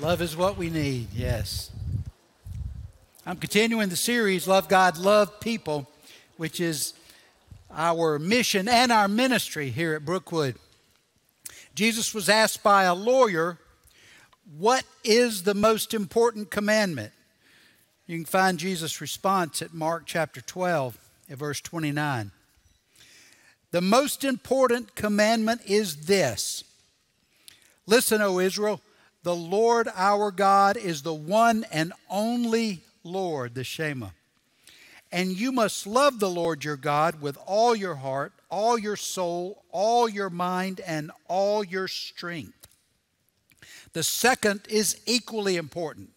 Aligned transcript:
Love 0.00 0.22
is 0.22 0.36
what 0.36 0.56
we 0.56 0.70
need, 0.70 1.08
yes. 1.12 1.72
I'm 3.26 3.36
continuing 3.36 3.88
the 3.88 3.96
series, 3.96 4.46
Love 4.46 4.68
God, 4.68 4.96
Love 4.96 5.40
People, 5.40 5.88
which 6.36 6.60
is 6.60 6.94
our 7.74 8.16
mission 8.20 8.68
and 8.68 8.92
our 8.92 9.08
ministry 9.08 9.70
here 9.70 9.94
at 9.94 10.04
Brookwood. 10.04 10.54
Jesus 11.74 12.14
was 12.14 12.28
asked 12.28 12.62
by 12.62 12.84
a 12.84 12.94
lawyer, 12.94 13.58
What 14.56 14.84
is 15.02 15.42
the 15.42 15.54
most 15.54 15.92
important 15.92 16.52
commandment? 16.52 17.12
You 18.06 18.18
can 18.18 18.24
find 18.24 18.56
Jesus' 18.56 19.00
response 19.00 19.62
at 19.62 19.74
Mark 19.74 20.04
chapter 20.06 20.40
12, 20.40 20.96
at 21.28 21.38
verse 21.38 21.60
29. 21.60 22.30
The 23.72 23.80
most 23.80 24.22
important 24.22 24.94
commandment 24.94 25.62
is 25.66 26.06
this 26.06 26.62
Listen, 27.84 28.22
O 28.22 28.38
Israel. 28.38 28.80
The 29.22 29.34
Lord 29.34 29.88
our 29.94 30.30
God 30.30 30.76
is 30.76 31.02
the 31.02 31.14
one 31.14 31.64
and 31.70 31.92
only 32.08 32.80
Lord, 33.02 33.54
the 33.54 33.64
Shema. 33.64 34.08
And 35.10 35.32
you 35.32 35.52
must 35.52 35.86
love 35.86 36.20
the 36.20 36.30
Lord 36.30 36.64
your 36.64 36.76
God 36.76 37.20
with 37.20 37.38
all 37.46 37.74
your 37.74 37.96
heart, 37.96 38.32
all 38.50 38.78
your 38.78 38.96
soul, 38.96 39.64
all 39.70 40.08
your 40.08 40.30
mind, 40.30 40.80
and 40.80 41.10
all 41.26 41.64
your 41.64 41.88
strength. 41.88 42.68
The 43.92 44.02
second 44.02 44.62
is 44.68 45.00
equally 45.06 45.56
important 45.56 46.10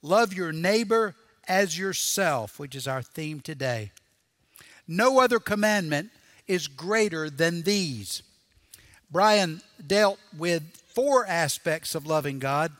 love 0.00 0.32
your 0.32 0.52
neighbor 0.52 1.14
as 1.48 1.78
yourself, 1.78 2.58
which 2.58 2.74
is 2.76 2.86
our 2.86 3.02
theme 3.02 3.40
today. 3.40 3.90
No 4.86 5.18
other 5.18 5.40
commandment 5.40 6.10
is 6.46 6.68
greater 6.68 7.28
than 7.28 7.62
these. 7.62 8.22
Brian 9.10 9.60
dealt 9.84 10.18
with 10.36 10.77
four 10.98 11.24
aspects 11.28 11.94
of 11.94 12.08
loving 12.08 12.40
God 12.40 12.72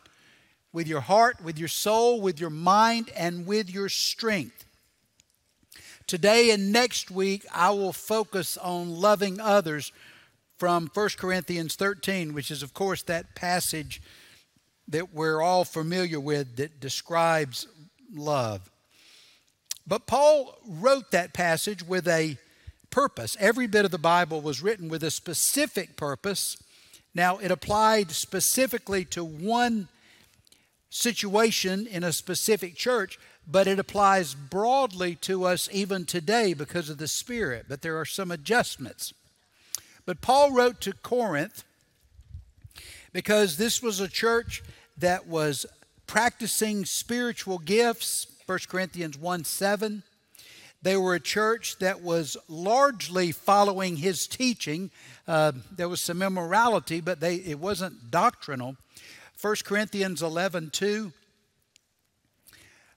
with 0.73 0.89
your 0.89 0.99
heart, 0.99 1.41
with 1.41 1.57
your 1.57 1.69
soul, 1.69 2.19
with 2.19 2.37
your 2.37 2.49
mind, 2.49 3.09
and 3.15 3.47
with 3.47 3.73
your 3.73 3.87
strength. 3.87 4.65
Today 6.05 6.51
and 6.51 6.73
next 6.73 7.09
week, 7.09 7.45
I 7.55 7.69
will 7.69 7.93
focus 7.93 8.57
on 8.57 8.99
loving 8.99 9.39
others 9.39 9.93
from 10.57 10.91
1 10.93 11.09
Corinthians 11.17 11.77
13, 11.77 12.33
which 12.33 12.51
is, 12.51 12.61
of 12.61 12.73
course, 12.73 13.03
that 13.03 13.35
passage 13.35 14.01
that 14.89 15.13
we're 15.13 15.41
all 15.41 15.63
familiar 15.63 16.19
with 16.19 16.57
that 16.57 16.81
describes 16.81 17.67
love. 18.13 18.69
But 19.87 20.07
Paul 20.07 20.57
wrote 20.67 21.11
that 21.11 21.33
passage 21.33 21.87
with 21.87 22.05
a 22.05 22.37
purpose. 22.89 23.37
Every 23.39 23.67
bit 23.67 23.85
of 23.85 23.91
the 23.91 23.97
Bible 23.97 24.41
was 24.41 24.61
written 24.61 24.89
with 24.89 25.05
a 25.05 25.09
specific 25.09 25.95
purpose 25.95 26.57
now, 27.13 27.37
it 27.37 27.51
applied 27.51 28.11
specifically 28.11 29.03
to 29.05 29.23
one 29.23 29.87
situation 30.89 31.87
in 31.87 32.03
a 32.03 32.13
specific 32.13 32.75
church, 32.75 33.19
but 33.47 33.67
it 33.67 33.79
applies 33.79 34.35
broadly 34.35 35.15
to 35.15 35.45
us 35.45 35.69
even 35.71 36.05
today 36.05 36.53
because 36.53 36.89
of 36.89 36.97
the 36.97 37.07
Spirit. 37.07 37.65
But 37.67 37.81
there 37.81 37.97
are 37.99 38.05
some 38.05 38.31
adjustments. 38.31 39.13
But 40.05 40.21
Paul 40.21 40.51
wrote 40.51 40.81
to 40.81 40.93
Corinth 40.93 41.63
because 43.11 43.57
this 43.57 43.81
was 43.81 43.99
a 43.99 44.07
church 44.07 44.63
that 44.97 45.27
was 45.27 45.65
practicing 46.05 46.85
spiritual 46.85 47.57
gifts, 47.57 48.27
1 48.45 48.59
Corinthians 48.67 49.17
1 49.17 49.43
7. 49.43 50.03
They 50.81 50.95
were 50.95 51.15
a 51.15 51.19
church 51.19 51.77
that 51.79 52.01
was 52.01 52.37
largely 52.47 53.31
following 53.31 53.97
his 53.97 54.27
teaching. 54.27 54.91
Uh, 55.27 55.51
there 55.75 55.89
was 55.89 55.99
some 55.99 56.21
immorality, 56.21 57.01
but 57.01 57.19
they, 57.19 57.35
it 57.35 57.59
wasn't 57.59 58.09
doctrinal. 58.09 58.77
1 59.41 59.55
Corinthians 59.65 60.21
11 60.21 60.69
2. 60.71 61.11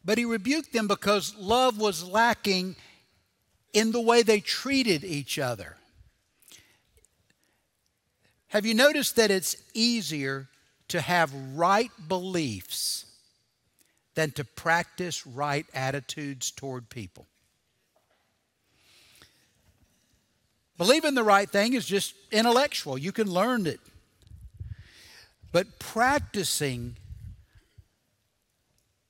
But 0.04 0.18
he 0.18 0.24
rebuked 0.24 0.72
them 0.72 0.88
because 0.88 1.36
love 1.36 1.78
was 1.78 2.04
lacking 2.04 2.76
in 3.72 3.92
the 3.92 4.00
way 4.00 4.22
they 4.22 4.40
treated 4.40 5.04
each 5.04 5.38
other. 5.38 5.76
Have 8.48 8.66
you 8.66 8.74
noticed 8.74 9.16
that 9.16 9.30
it's 9.30 9.56
easier 9.72 10.48
to 10.88 11.00
have 11.00 11.32
right 11.54 11.90
beliefs 12.06 13.06
than 14.14 14.30
to 14.32 14.44
practice 14.44 15.26
right 15.26 15.64
attitudes 15.72 16.50
toward 16.50 16.90
people? 16.90 17.26
Believing 20.82 21.14
the 21.14 21.22
right 21.22 21.48
thing 21.48 21.74
is 21.74 21.86
just 21.86 22.12
intellectual, 22.32 22.98
you 22.98 23.12
can 23.12 23.30
learn 23.30 23.68
it. 23.68 23.78
But 25.52 25.78
practicing 25.78 26.96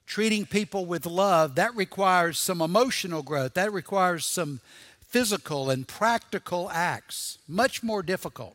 treating 0.04 0.44
people 0.44 0.84
with 0.84 1.06
love, 1.06 1.54
that 1.54 1.74
requires 1.74 2.38
some 2.38 2.60
emotional 2.60 3.22
growth, 3.22 3.54
that 3.54 3.72
requires 3.72 4.26
some 4.26 4.60
physical 5.00 5.70
and 5.70 5.88
practical 5.88 6.68
acts, 6.70 7.38
much 7.48 7.82
more 7.82 8.02
difficult. 8.02 8.54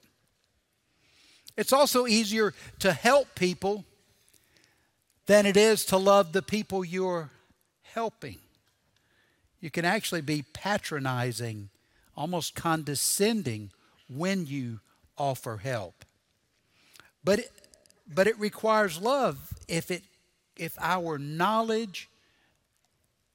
It's 1.58 1.74
also 1.74 2.06
easier 2.06 2.54
to 2.78 2.94
help 2.94 3.34
people 3.34 3.84
than 5.26 5.48
it 5.48 5.58
is 5.58 5.86
to 5.86 5.98
love 5.98 6.34
the 6.34 6.44
people 6.44 6.86
you're 6.86 7.32
helping. 7.82 8.38
You 9.60 9.72
can 9.72 9.86
actually 9.86 10.22
be 10.22 10.44
patronizing 10.54 11.70
almost 12.18 12.56
condescending 12.56 13.72
when 14.10 14.48
you 14.48 14.80
offer 15.18 15.58
help. 15.58 16.04
But 17.24 17.40
it, 17.40 17.52
but 18.08 18.28
it 18.28 18.38
requires 18.40 19.00
love 19.00 19.54
if 19.68 19.92
it 19.92 20.04
if 20.58 20.76
our 20.82 21.20
knowledge 21.20 22.10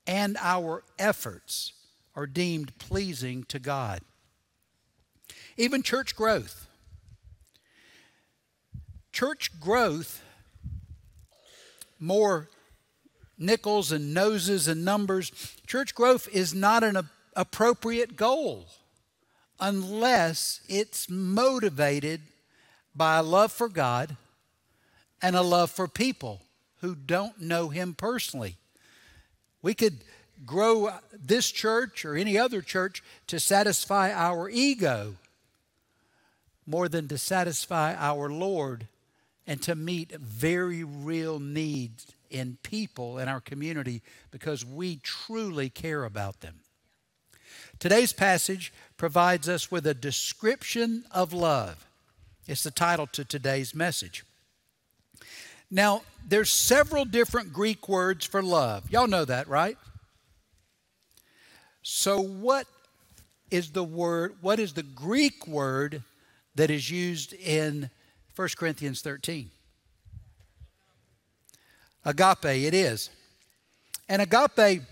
and 0.07 0.37
our 0.41 0.83
efforts 0.99 1.73
are 2.17 2.27
deemed 2.27 2.77
pleasing 2.79 3.45
to 3.45 3.61
God. 3.61 4.01
Even 5.57 5.83
church 5.83 6.17
growth. 6.17 6.67
Church 9.13 9.61
growth, 9.61 10.23
more 12.01 12.49
nickels 13.39 13.93
and 13.93 14.13
noses 14.13 14.67
and 14.67 14.85
numbers, 14.85 15.31
church 15.67 15.95
growth 15.95 16.29
is 16.33 16.55
not 16.55 16.83
an 16.83 16.97
appropriate 17.37 18.17
goal 18.17 18.67
unless 19.61 20.61
it's 20.69 21.09
motivated 21.09 22.21
by 22.95 23.17
a 23.17 23.23
love 23.23 23.53
for 23.53 23.69
God 23.69 24.17
and 25.23 25.37
a 25.37 25.43
love 25.43 25.71
for 25.71 25.87
people 25.87 26.43
who 26.81 26.95
don't 26.95 27.41
know 27.41 27.69
Him 27.69 27.95
personally. 27.95 28.57
We 29.63 29.75
could 29.75 29.99
grow 30.45 30.91
this 31.13 31.51
church 31.51 32.05
or 32.05 32.17
any 32.17 32.37
other 32.37 32.61
church 32.61 33.03
to 33.29 33.39
satisfy 33.39 34.13
our 34.13 34.49
ego 34.51 35.15
more 36.67 36.89
than 36.89 37.09
to 37.09 37.19
satisfy 37.19 37.95
our 37.95 38.29
Lord 38.29 38.89
and 39.47 39.63
to 39.63 39.75
meet 39.75 40.13
very 40.13 40.85
real 40.85 41.39
needs 41.39 42.07
in 42.31 42.57
people 42.63 43.19
in 43.19 43.29
our 43.29 43.41
community 43.41 44.03
because 44.31 44.65
we 44.65 44.97
truly 44.97 45.69
care 45.69 46.05
about 46.05 46.41
them. 46.41 46.62
Today's 47.83 48.13
passage 48.13 48.73
provides 48.97 49.49
us 49.49 49.69
with 49.69 49.89
a 49.89 49.93
description 49.93 51.03
of 51.11 51.33
love. 51.33 51.85
It's 52.47 52.63
the 52.63 52.71
title 52.71 53.09
to 53.09 53.25
today's 53.25 53.75
message. 53.75 54.23
Now, 55.69 56.03
there's 56.25 56.53
several 56.53 57.05
different 57.05 57.53
Greek 57.53 57.89
words 57.89 58.25
for 58.25 58.41
love. 58.41 58.89
Y'all 58.93 59.09
know 59.09 59.25
that, 59.25 59.49
right? 59.49 59.77
So 61.83 62.21
what 62.21 62.69
is 63.51 63.73
the 63.73 63.83
word, 63.83 64.37
what 64.41 64.61
is 64.61 64.75
the 64.75 64.85
Greek 64.85 65.49
word 65.49 66.05
that 66.55 66.71
is 66.71 66.89
used 66.89 67.33
in 67.33 67.91
1 68.37 68.49
Corinthians 68.57 69.03
13? 69.03 69.51
Agape, 72.05 72.45
it 72.45 72.75
is. 72.75 73.11
And 74.09 74.23
agape 74.23 74.83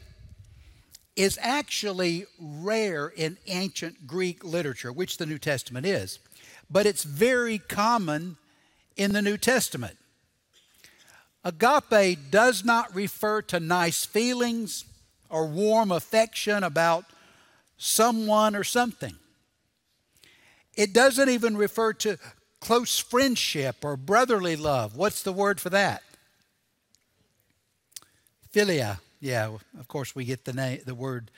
is 1.21 1.39
actually 1.43 2.25
rare 2.41 3.09
in 3.09 3.37
ancient 3.47 4.07
Greek 4.07 4.43
literature, 4.43 4.91
which 4.91 5.19
the 5.19 5.27
New 5.27 5.39
Testament 5.39 5.85
is, 5.85 6.19
but 6.71 6.87
it's 6.87 7.05
very 7.05 7.59
common 7.59 8.39
in 8.97 9.13
the 9.13 9.21
New 9.21 9.37
Testament. 9.37 9.99
Agape 11.45 12.31
does 12.31 12.65
not 12.65 12.95
refer 12.95 13.43
to 13.43 13.61
nice 13.61 14.07
feelings 14.07 14.87
or 15.29 15.47
warm 15.47 15.93
affection 15.93 16.65
about 16.65 17.05
someone 17.77 18.57
or 18.57 18.65
something. 18.65 19.17
It 20.75 20.95
doesn't 20.95 21.29
even 21.29 21.55
refer 21.55 21.93
to 21.95 22.17
close 22.61 22.99
friendship 22.99 23.85
or 23.85 23.99
brotherly 23.99 24.57
love. 24.57 24.97
What's 24.97 25.23
the 25.23 25.35
word 25.35 25.61
for 25.61 25.69
that? 25.69 26.03
Philia. 28.55 29.01
Yeah, 29.21 29.57
of 29.79 29.89
course, 29.89 30.15
we 30.15 30.25
get 30.25 30.45
the, 30.45 30.53
name, 30.53 30.81
the 30.87 30.95
word 30.95 31.31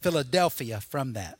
Philadelphia 0.00 0.80
from 0.80 1.12
that. 1.12 1.38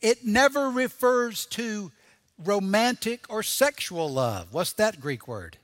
It 0.00 0.24
never 0.24 0.70
refers 0.70 1.46
to 1.46 1.90
romantic 2.38 3.24
or 3.28 3.42
sexual 3.42 4.10
love. 4.10 4.52
What's 4.52 4.72
that 4.74 5.00
Greek 5.00 5.26
word? 5.26 5.58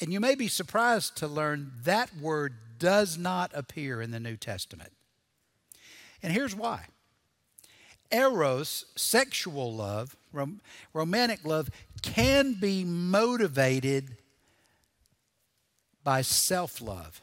And 0.00 0.12
you 0.12 0.20
may 0.20 0.34
be 0.34 0.48
surprised 0.48 1.16
to 1.18 1.26
learn 1.26 1.72
that 1.84 2.14
word 2.16 2.54
does 2.78 3.16
not 3.16 3.50
appear 3.54 4.02
in 4.02 4.10
the 4.10 4.20
New 4.20 4.36
Testament. 4.36 4.92
And 6.22 6.32
here's 6.32 6.54
why 6.54 6.86
Eros, 8.10 8.86
sexual 8.94 9.74
love, 9.74 10.16
rom- 10.32 10.60
romantic 10.92 11.44
love, 11.44 11.70
can 12.02 12.54
be 12.54 12.84
motivated 12.84 14.16
by 16.06 16.22
self 16.22 16.80
love. 16.80 17.20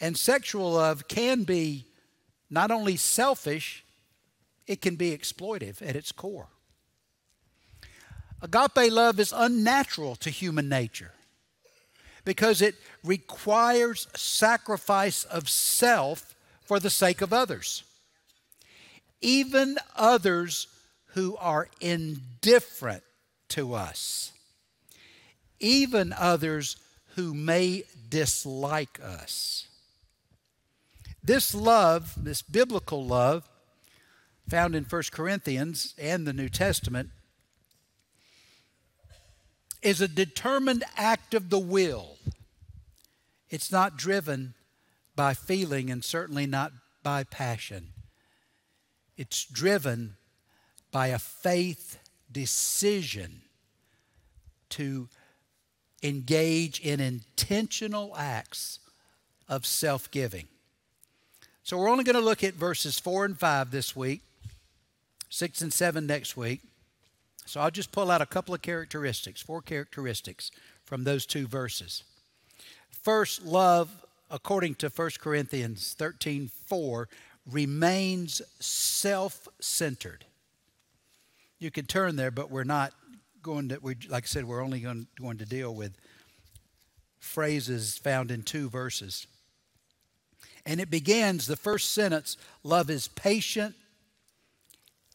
And 0.00 0.16
sexual 0.16 0.72
love 0.72 1.08
can 1.08 1.42
be 1.42 1.84
not 2.48 2.70
only 2.70 2.96
selfish, 2.96 3.84
it 4.66 4.80
can 4.80 4.96
be 4.96 5.16
exploitive 5.16 5.86
at 5.86 5.94
its 5.94 6.10
core. 6.10 6.48
Agape 8.40 8.90
love 8.90 9.20
is 9.20 9.32
unnatural 9.36 10.16
to 10.16 10.30
human 10.30 10.70
nature 10.70 11.12
because 12.24 12.62
it 12.62 12.76
requires 13.04 14.08
sacrifice 14.16 15.24
of 15.24 15.50
self 15.50 16.34
for 16.64 16.80
the 16.80 16.90
sake 16.90 17.20
of 17.20 17.34
others. 17.34 17.84
Even 19.20 19.76
others 19.94 20.66
who 21.08 21.36
are 21.36 21.68
indifferent 21.78 23.02
to 23.50 23.74
us, 23.74 24.32
even 25.60 26.14
others 26.16 26.76
who 27.14 27.34
may 27.34 27.84
dislike 28.08 28.98
us. 29.02 29.66
This 31.22 31.54
love, 31.54 32.14
this 32.16 32.42
biblical 32.42 33.04
love, 33.04 33.48
found 34.48 34.74
in 34.74 34.84
1 34.84 35.02
Corinthians 35.12 35.94
and 35.98 36.26
the 36.26 36.32
New 36.32 36.48
Testament, 36.48 37.10
is 39.82 40.00
a 40.00 40.08
determined 40.08 40.84
act 40.96 41.34
of 41.34 41.50
the 41.50 41.58
will. 41.58 42.16
It's 43.50 43.70
not 43.70 43.96
driven 43.96 44.54
by 45.14 45.34
feeling 45.34 45.90
and 45.90 46.04
certainly 46.04 46.46
not 46.46 46.72
by 47.02 47.24
passion. 47.24 47.88
It's 49.16 49.44
driven 49.44 50.16
by 50.90 51.08
a 51.08 51.18
faith 51.18 51.98
decision 52.30 53.42
to 54.70 55.08
engage 56.02 56.80
in 56.80 57.00
intentional 57.00 58.14
acts 58.16 58.78
of 59.48 59.66
self 59.66 60.10
giving. 60.10 60.48
So 61.62 61.78
we're 61.78 61.88
only 61.88 62.04
going 62.04 62.16
to 62.16 62.20
look 62.20 62.42
at 62.42 62.54
verses 62.54 62.98
4 62.98 63.24
and 63.24 63.38
5 63.38 63.70
this 63.70 63.94
week, 63.94 64.22
6 65.28 65.62
and 65.62 65.72
7 65.72 66.06
next 66.06 66.36
week. 66.36 66.60
So 67.46 67.60
I'll 67.60 67.70
just 67.70 67.92
pull 67.92 68.10
out 68.10 68.22
a 68.22 68.26
couple 68.26 68.54
of 68.54 68.62
characteristics, 68.62 69.42
four 69.42 69.62
characteristics 69.62 70.50
from 70.84 71.04
those 71.04 71.26
two 71.26 71.46
verses. 71.46 72.04
First, 72.90 73.44
love, 73.44 74.04
according 74.30 74.76
to 74.76 74.88
1 74.88 75.10
Corinthians 75.20 75.94
13 75.98 76.50
4, 76.66 77.08
remains 77.50 78.42
self 78.60 79.48
centered. 79.60 80.24
You 81.58 81.70
can 81.70 81.86
turn 81.86 82.16
there, 82.16 82.30
but 82.30 82.50
we're 82.50 82.64
not 82.64 82.92
going 83.42 83.68
to, 83.70 83.78
we, 83.80 83.96
like 84.08 84.24
I 84.24 84.26
said, 84.26 84.44
we're 84.44 84.62
only 84.62 84.80
going, 84.80 85.06
going 85.20 85.38
to 85.38 85.46
deal 85.46 85.74
with 85.74 85.96
phrases 87.18 87.98
found 87.98 88.30
in 88.30 88.42
two 88.42 88.68
verses. 88.68 89.26
And 90.64 90.80
it 90.80 90.90
begins, 90.90 91.46
the 91.46 91.56
first 91.56 91.92
sentence 91.92 92.36
love 92.62 92.90
is 92.90 93.08
patient 93.08 93.74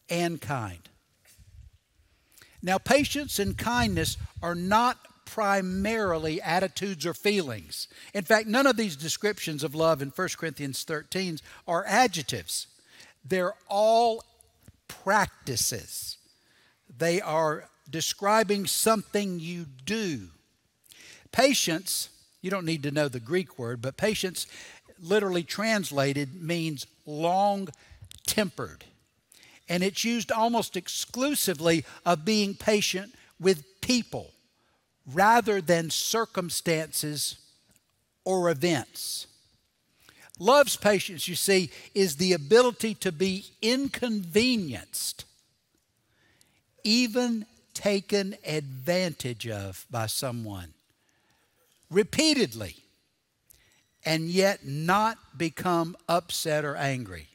and 0.08 0.40
kind. 0.40 0.80
Now, 2.62 2.78
patience 2.78 3.38
and 3.38 3.56
kindness 3.56 4.16
are 4.42 4.54
not 4.54 4.98
primarily 5.24 6.40
attitudes 6.40 7.06
or 7.06 7.14
feelings. 7.14 7.86
In 8.14 8.24
fact, 8.24 8.46
none 8.46 8.66
of 8.66 8.76
these 8.76 8.96
descriptions 8.96 9.62
of 9.62 9.74
love 9.74 10.02
in 10.02 10.08
1 10.08 10.28
Corinthians 10.38 10.82
13 10.84 11.38
are 11.66 11.84
adjectives, 11.86 12.66
they're 13.24 13.54
all 13.68 14.24
practices. 14.88 16.16
They 16.96 17.20
are 17.20 17.68
describing 17.90 18.66
something 18.66 19.40
you 19.40 19.66
do. 19.84 20.28
Patience, 21.32 22.08
you 22.40 22.50
don't 22.50 22.66
need 22.66 22.82
to 22.84 22.90
know 22.90 23.08
the 23.08 23.20
Greek 23.20 23.58
word, 23.58 23.82
but 23.82 23.96
patience 23.96 24.46
literally 25.00 25.42
translated 25.42 26.42
means 26.42 26.86
long 27.06 27.68
tempered. 28.26 28.84
And 29.68 29.82
it's 29.82 30.04
used 30.04 30.32
almost 30.32 30.76
exclusively 30.76 31.84
of 32.04 32.24
being 32.24 32.54
patient 32.54 33.14
with 33.38 33.80
people 33.80 34.32
rather 35.12 35.60
than 35.60 35.90
circumstances 35.90 37.38
or 38.24 38.50
events. 38.50 39.26
Love's 40.38 40.76
patience, 40.76 41.26
you 41.26 41.34
see, 41.34 41.70
is 41.94 42.16
the 42.16 42.32
ability 42.32 42.94
to 42.94 43.10
be 43.10 43.46
inconvenienced, 43.60 45.24
even 46.84 47.44
taken 47.78 48.34
advantage 48.44 49.46
of 49.46 49.86
by 49.88 50.04
someone 50.06 50.74
repeatedly 51.88 52.74
and 54.04 54.28
yet 54.28 54.66
not 54.66 55.16
become 55.38 55.96
upset 56.08 56.64
or 56.64 56.74
angry. 56.74 57.28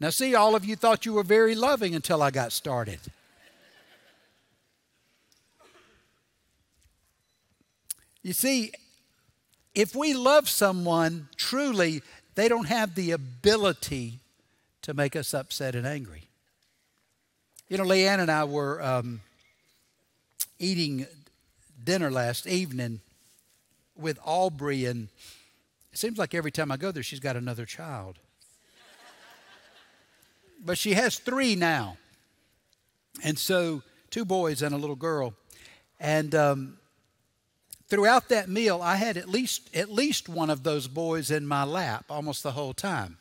Now, 0.00 0.10
see, 0.10 0.34
all 0.34 0.56
of 0.56 0.64
you 0.64 0.74
thought 0.74 1.06
you 1.06 1.12
were 1.12 1.22
very 1.22 1.54
loving 1.54 1.94
until 1.94 2.24
I 2.24 2.32
got 2.32 2.50
started. 2.50 2.98
You 8.22 8.32
see, 8.32 8.72
if 9.76 9.94
we 9.94 10.12
love 10.12 10.48
someone 10.48 11.28
truly, 11.36 12.02
they 12.34 12.48
don't 12.48 12.66
have 12.66 12.96
the 12.96 13.12
ability 13.12 14.18
to 14.82 14.92
make 14.92 15.14
us 15.14 15.32
upset 15.32 15.76
and 15.76 15.86
angry. 15.86 16.29
You 17.70 17.76
know, 17.76 17.84
Leanne 17.84 18.18
and 18.18 18.32
I 18.32 18.42
were 18.42 18.82
um, 18.82 19.20
eating 20.58 21.06
dinner 21.84 22.10
last 22.10 22.48
evening 22.48 22.98
with 23.96 24.18
Aubrey, 24.24 24.86
and 24.86 25.06
it 25.92 25.98
seems 25.98 26.18
like 26.18 26.34
every 26.34 26.50
time 26.50 26.72
I 26.72 26.76
go 26.76 26.90
there, 26.90 27.04
she's 27.04 27.20
got 27.20 27.36
another 27.36 27.64
child. 27.64 28.18
but 30.64 30.78
she 30.78 30.94
has 30.94 31.20
three 31.20 31.54
now. 31.54 31.96
And 33.22 33.38
so, 33.38 33.84
two 34.10 34.24
boys 34.24 34.62
and 34.62 34.74
a 34.74 34.76
little 34.76 34.96
girl. 34.96 35.34
And 36.00 36.34
um, 36.34 36.76
throughout 37.86 38.30
that 38.30 38.48
meal, 38.48 38.82
I 38.82 38.96
had 38.96 39.16
at 39.16 39.28
least, 39.28 39.72
at 39.76 39.88
least 39.88 40.28
one 40.28 40.50
of 40.50 40.64
those 40.64 40.88
boys 40.88 41.30
in 41.30 41.46
my 41.46 41.62
lap 41.62 42.06
almost 42.10 42.42
the 42.42 42.50
whole 42.50 42.74
time. 42.74 43.18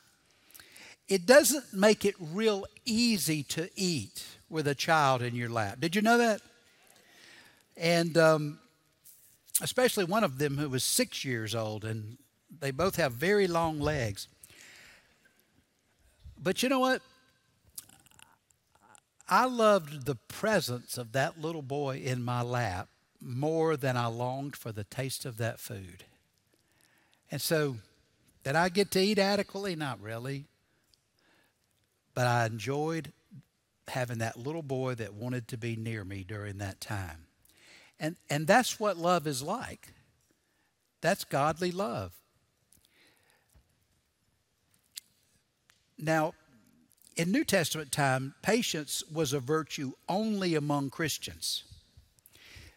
It 1.07 1.27
doesn't 1.27 1.71
make 1.71 2.03
it 2.03 2.15
real 2.19 2.65
easy 2.83 3.43
to 3.43 3.69
eat 3.75 4.25
with 4.49 4.67
a 4.67 4.75
child 4.75 5.21
in 5.21 5.35
your 5.35 5.49
lap. 5.49 5.79
Did 5.79 5.95
you 5.95 6.01
know 6.01 6.17
that? 6.17 6.41
And 7.77 8.17
um, 8.17 8.59
especially 9.61 10.05
one 10.05 10.23
of 10.23 10.37
them 10.37 10.57
who 10.57 10.69
was 10.69 10.83
six 10.83 11.23
years 11.23 11.55
old, 11.55 11.85
and 11.85 12.17
they 12.59 12.71
both 12.71 12.95
have 12.95 13.13
very 13.13 13.47
long 13.47 13.79
legs. 13.79 14.27
But 16.41 16.63
you 16.63 16.69
know 16.69 16.79
what? 16.79 17.01
I 19.27 19.45
loved 19.45 20.05
the 20.05 20.15
presence 20.15 20.97
of 20.97 21.11
that 21.11 21.39
little 21.39 21.61
boy 21.61 21.97
in 21.97 22.23
my 22.23 22.41
lap 22.41 22.89
more 23.21 23.77
than 23.77 23.95
I 23.95 24.07
longed 24.07 24.55
for 24.55 24.71
the 24.71 24.83
taste 24.83 25.25
of 25.25 25.37
that 25.37 25.59
food. 25.59 26.05
And 27.29 27.41
so, 27.41 27.77
did 28.43 28.55
I 28.55 28.69
get 28.69 28.89
to 28.91 28.99
eat 28.99 29.19
adequately? 29.19 29.75
Not 29.75 30.01
really. 30.01 30.45
But 32.15 32.25
I 32.25 32.45
enjoyed 32.45 33.11
having 33.89 34.19
that 34.19 34.37
little 34.37 34.61
boy 34.61 34.95
that 34.95 35.13
wanted 35.13 35.47
to 35.49 35.57
be 35.57 35.75
near 35.75 36.03
me 36.03 36.23
during 36.23 36.57
that 36.59 36.79
time. 36.81 37.25
And, 37.99 38.15
and 38.29 38.47
that's 38.47 38.79
what 38.79 38.97
love 38.97 39.27
is 39.27 39.41
like. 39.43 39.93
That's 41.01 41.23
godly 41.23 41.71
love. 41.71 42.13
Now, 45.97 46.33
in 47.17 47.31
New 47.31 47.43
Testament 47.43 47.91
time, 47.91 48.33
patience 48.41 49.03
was 49.11 49.33
a 49.33 49.39
virtue 49.39 49.91
only 50.07 50.55
among 50.55 50.89
Christians. 50.89 51.65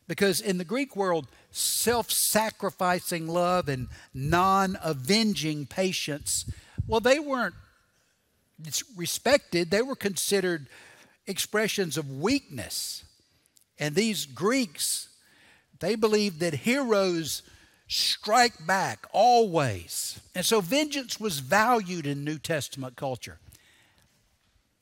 Because 0.08 0.40
in 0.40 0.58
the 0.58 0.64
Greek 0.64 0.96
world, 0.96 1.28
self 1.52 2.10
sacrificing 2.10 3.28
love 3.28 3.68
and 3.68 3.86
non 4.12 4.76
avenging 4.82 5.66
patience, 5.66 6.50
well, 6.88 6.98
they 6.98 7.20
weren't 7.20 7.54
respected, 8.96 9.70
they 9.70 9.82
were 9.82 9.94
considered 9.94 10.66
expressions 11.26 11.96
of 11.96 12.10
weakness. 12.10 13.04
And 13.78 13.94
these 13.94 14.26
Greeks, 14.26 15.08
they 15.80 15.94
believed 15.94 16.40
that 16.40 16.54
heroes 16.54 17.42
strike 17.88 18.66
back 18.66 19.06
always. 19.12 20.20
And 20.34 20.44
so 20.44 20.60
vengeance 20.60 21.20
was 21.20 21.40
valued 21.40 22.06
in 22.06 22.24
New 22.24 22.38
Testament 22.38 22.96
culture. 22.96 23.38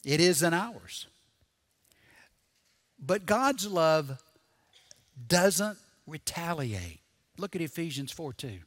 It 0.05 0.21
is 0.21 0.43
in 0.43 0.55
ours. 0.55 1.07
But 2.99 3.27
God's 3.27 3.67
love 3.67 4.23
doesn't 5.29 5.79
retaliate. 6.07 7.01
Look 7.39 7.57
at 7.57 7.63
Ephesians 7.63 8.13
4 8.13 8.33
2. 8.33 8.59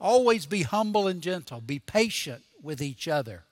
Always 0.00 0.46
be 0.46 0.62
humble 0.62 1.06
and 1.06 1.20
gentle, 1.20 1.60
be 1.60 1.78
patient 1.78 2.42
with 2.62 2.80
each 2.80 3.06
other. 3.06 3.44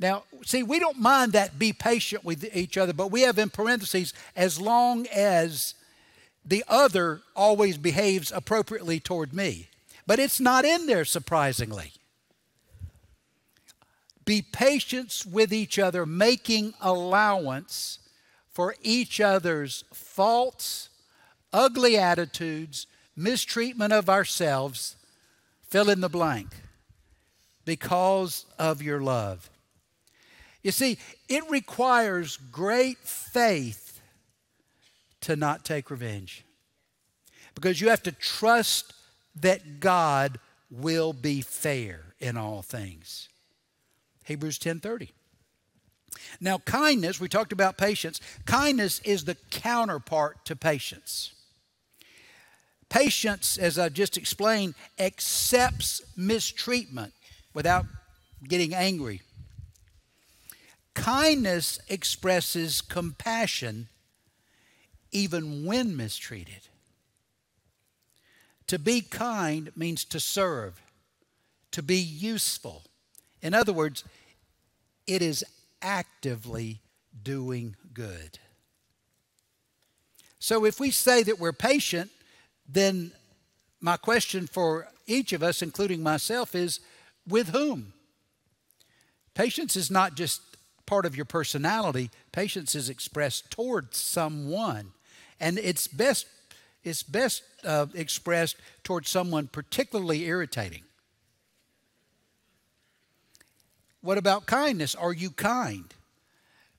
Now, 0.00 0.24
see, 0.44 0.62
we 0.62 0.78
don't 0.78 0.98
mind 0.98 1.32
that 1.32 1.58
be 1.58 1.72
patient 1.72 2.24
with 2.24 2.44
each 2.54 2.76
other, 2.76 2.92
but 2.92 3.12
we 3.12 3.22
have 3.22 3.38
in 3.38 3.50
parentheses, 3.50 4.12
as 4.34 4.60
long 4.60 5.06
as 5.06 5.74
the 6.44 6.64
other 6.68 7.22
always 7.34 7.78
behaves 7.78 8.32
appropriately 8.32 9.00
toward 9.00 9.32
me. 9.32 9.68
But 10.06 10.18
it's 10.18 10.40
not 10.40 10.64
in 10.64 10.86
there, 10.86 11.04
surprisingly. 11.04 11.92
Be 14.24 14.42
patient 14.42 15.24
with 15.30 15.52
each 15.52 15.78
other, 15.78 16.04
making 16.04 16.74
allowance 16.80 17.98
for 18.50 18.74
each 18.82 19.20
other's 19.20 19.84
faults, 19.92 20.90
ugly 21.52 21.96
attitudes, 21.96 22.86
mistreatment 23.16 23.92
of 23.92 24.10
ourselves, 24.10 24.96
fill 25.62 25.88
in 25.88 26.00
the 26.00 26.08
blank, 26.08 26.48
because 27.64 28.44
of 28.58 28.82
your 28.82 29.00
love. 29.00 29.50
You 30.64 30.72
see, 30.72 30.98
it 31.28 31.48
requires 31.50 32.38
great 32.38 32.98
faith 32.98 34.00
to 35.20 35.36
not 35.36 35.64
take 35.64 35.90
revenge 35.90 36.42
because 37.54 37.80
you 37.80 37.90
have 37.90 38.02
to 38.04 38.12
trust 38.12 38.94
that 39.36 39.78
God 39.78 40.40
will 40.70 41.12
be 41.12 41.42
fair 41.42 42.14
in 42.18 42.36
all 42.38 42.62
things. 42.62 43.28
Hebrews 44.24 44.58
10:30. 44.58 45.12
Now 46.40 46.58
kindness, 46.58 47.20
we 47.20 47.28
talked 47.28 47.52
about 47.52 47.76
patience. 47.76 48.20
Kindness 48.46 49.00
is 49.00 49.24
the 49.24 49.36
counterpart 49.50 50.46
to 50.46 50.56
patience. 50.56 51.34
Patience, 52.88 53.58
as 53.58 53.78
I 53.78 53.90
just 53.90 54.16
explained, 54.16 54.74
accepts 54.98 56.00
mistreatment 56.16 57.12
without 57.52 57.84
getting 58.48 58.72
angry. 58.72 59.20
Kindness 60.94 61.80
expresses 61.88 62.80
compassion 62.80 63.88
even 65.10 65.64
when 65.64 65.96
mistreated. 65.96 66.68
To 68.68 68.78
be 68.78 69.00
kind 69.00 69.70
means 69.76 70.04
to 70.06 70.18
serve, 70.18 70.80
to 71.72 71.82
be 71.82 71.98
useful. 71.98 72.82
In 73.42 73.54
other 73.54 73.72
words, 73.72 74.04
it 75.06 75.20
is 75.20 75.44
actively 75.82 76.80
doing 77.22 77.76
good. 77.92 78.38
So 80.38 80.64
if 80.64 80.80
we 80.80 80.90
say 80.90 81.22
that 81.22 81.38
we're 81.38 81.52
patient, 81.52 82.10
then 82.68 83.12
my 83.80 83.96
question 83.96 84.46
for 84.46 84.88
each 85.06 85.32
of 85.32 85.42
us, 85.42 85.60
including 85.60 86.02
myself, 86.02 86.54
is 86.54 86.80
with 87.28 87.50
whom? 87.50 87.92
Patience 89.34 89.76
is 89.76 89.90
not 89.90 90.14
just 90.14 90.40
part 90.86 91.06
of 91.06 91.16
your 91.16 91.24
personality, 91.24 92.10
patience 92.32 92.74
is 92.74 92.88
expressed 92.88 93.50
towards 93.50 93.96
someone. 93.96 94.92
And 95.40 95.58
it's 95.58 95.88
best, 95.88 96.26
it's 96.82 97.02
best 97.02 97.42
uh, 97.64 97.86
expressed 97.94 98.56
towards 98.82 99.10
someone 99.10 99.48
particularly 99.48 100.24
irritating. 100.24 100.82
What 104.00 104.18
about 104.18 104.46
kindness? 104.46 104.94
Are 104.94 105.14
you 105.14 105.30
kind? 105.30 105.92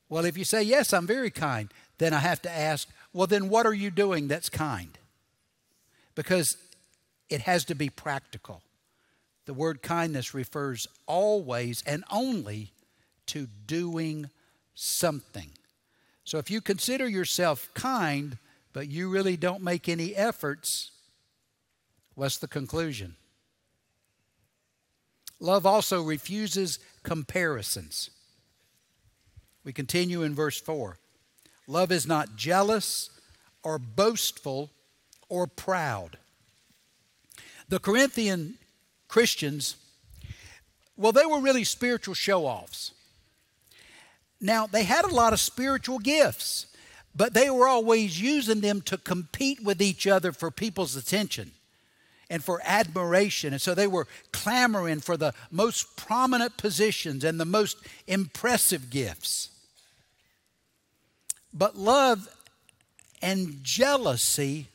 Well, 0.09 0.25
if 0.25 0.37
you 0.37 0.43
say, 0.43 0.61
Yes, 0.61 0.93
I'm 0.93 1.07
very 1.07 1.31
kind, 1.31 1.73
then 1.97 2.13
I 2.13 2.19
have 2.19 2.41
to 2.43 2.51
ask, 2.51 2.87
Well, 3.13 3.27
then 3.27 3.49
what 3.49 3.65
are 3.65 3.73
you 3.73 3.89
doing 3.89 4.27
that's 4.27 4.49
kind? 4.49 4.97
Because 6.13 6.57
it 7.29 7.41
has 7.41 7.65
to 7.65 7.75
be 7.75 7.89
practical. 7.89 8.61
The 9.45 9.53
word 9.53 9.81
kindness 9.81 10.33
refers 10.33 10.87
always 11.07 11.83
and 11.85 12.03
only 12.11 12.71
to 13.27 13.47
doing 13.67 14.29
something. 14.73 15.49
So 16.23 16.37
if 16.37 16.49
you 16.49 16.61
consider 16.61 17.07
yourself 17.07 17.69
kind, 17.73 18.37
but 18.73 18.89
you 18.89 19.09
really 19.09 19.37
don't 19.37 19.61
make 19.61 19.87
any 19.87 20.15
efforts, 20.15 20.91
what's 22.15 22.37
the 22.37 22.47
conclusion? 22.47 23.15
Love 25.39 25.65
also 25.65 26.01
refuses 26.01 26.79
comparisons. 27.03 28.09
We 29.63 29.73
continue 29.73 30.23
in 30.23 30.33
verse 30.33 30.59
4. 30.59 30.97
Love 31.67 31.91
is 31.91 32.07
not 32.07 32.35
jealous 32.35 33.09
or 33.63 33.79
boastful 33.79 34.71
or 35.29 35.47
proud. 35.47 36.17
The 37.67 37.79
Corinthian 37.79 38.55
Christians, 39.07 39.75
well, 40.95 41.11
they 41.11 41.25
were 41.25 41.39
really 41.39 41.63
spiritual 41.63 42.13
show 42.13 42.45
offs. 42.45 42.91
Now, 44.41 44.67
they 44.67 44.83
had 44.83 45.05
a 45.05 45.13
lot 45.13 45.33
of 45.33 45.39
spiritual 45.39 45.99
gifts, 45.99 46.67
but 47.15 47.33
they 47.33 47.49
were 47.49 47.67
always 47.67 48.21
using 48.21 48.61
them 48.61 48.81
to 48.81 48.97
compete 48.97 49.63
with 49.63 49.81
each 49.81 50.05
other 50.05 50.31
for 50.31 50.51
people's 50.51 50.95
attention 50.95 51.51
and 52.29 52.43
for 52.43 52.61
admiration. 52.65 53.53
And 53.53 53.61
so 53.61 53.73
they 53.73 53.87
were 53.87 54.07
clamoring 54.31 54.99
for 54.99 55.15
the 55.15 55.33
most 55.51 55.95
prominent 55.95 56.57
positions 56.57 57.23
and 57.23 57.39
the 57.39 57.45
most 57.45 57.77
impressive 58.07 58.89
gifts. 58.89 59.49
But 61.53 61.77
love 61.77 62.27
and 63.21 63.63
jealousy 63.63 64.67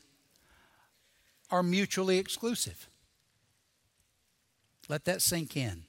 are 1.50 1.62
mutually 1.62 2.18
exclusive. 2.18 2.88
Let 4.88 5.04
that 5.04 5.22
sink 5.22 5.56
in. 5.56 5.82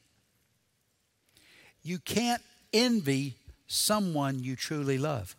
You 1.82 1.98
can't 2.00 2.42
envy 2.74 3.36
someone 3.72 4.44
you 4.44 4.56
truly 4.56 4.98
love. 4.98 5.36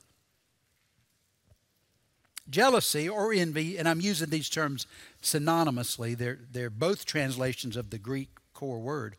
Jealousy 2.50 3.08
or 3.08 3.32
envy, 3.32 3.78
and 3.78 3.88
I'm 3.88 4.00
using 4.00 4.30
these 4.30 4.48
terms 4.48 4.86
synonymously, 5.22 6.16
they're, 6.16 6.38
they're 6.50 6.70
both 6.70 7.04
translations 7.04 7.76
of 7.76 7.90
the 7.90 7.98
Greek 7.98 8.30
core 8.52 8.80
word. 8.80 9.16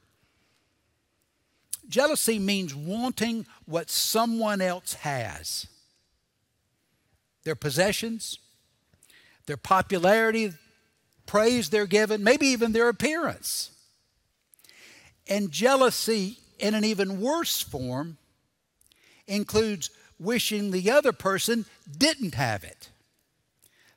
Jealousy 1.87 2.39
means 2.39 2.75
wanting 2.75 3.45
what 3.65 3.89
someone 3.89 4.61
else 4.61 4.93
has 4.95 5.67
their 7.43 7.55
possessions, 7.55 8.39
their 9.47 9.57
popularity, 9.57 10.53
praise 11.25 11.69
they're 11.69 11.85
given, 11.85 12.23
maybe 12.23 12.47
even 12.47 12.71
their 12.71 12.87
appearance. 12.87 13.71
And 15.27 15.51
jealousy, 15.51 16.37
in 16.57 16.73
an 16.73 16.85
even 16.85 17.19
worse 17.19 17.61
form, 17.61 18.17
includes 19.27 19.89
wishing 20.19 20.71
the 20.71 20.91
other 20.91 21.11
person 21.11 21.65
didn't 21.97 22.35
have 22.35 22.63
it. 22.63 22.89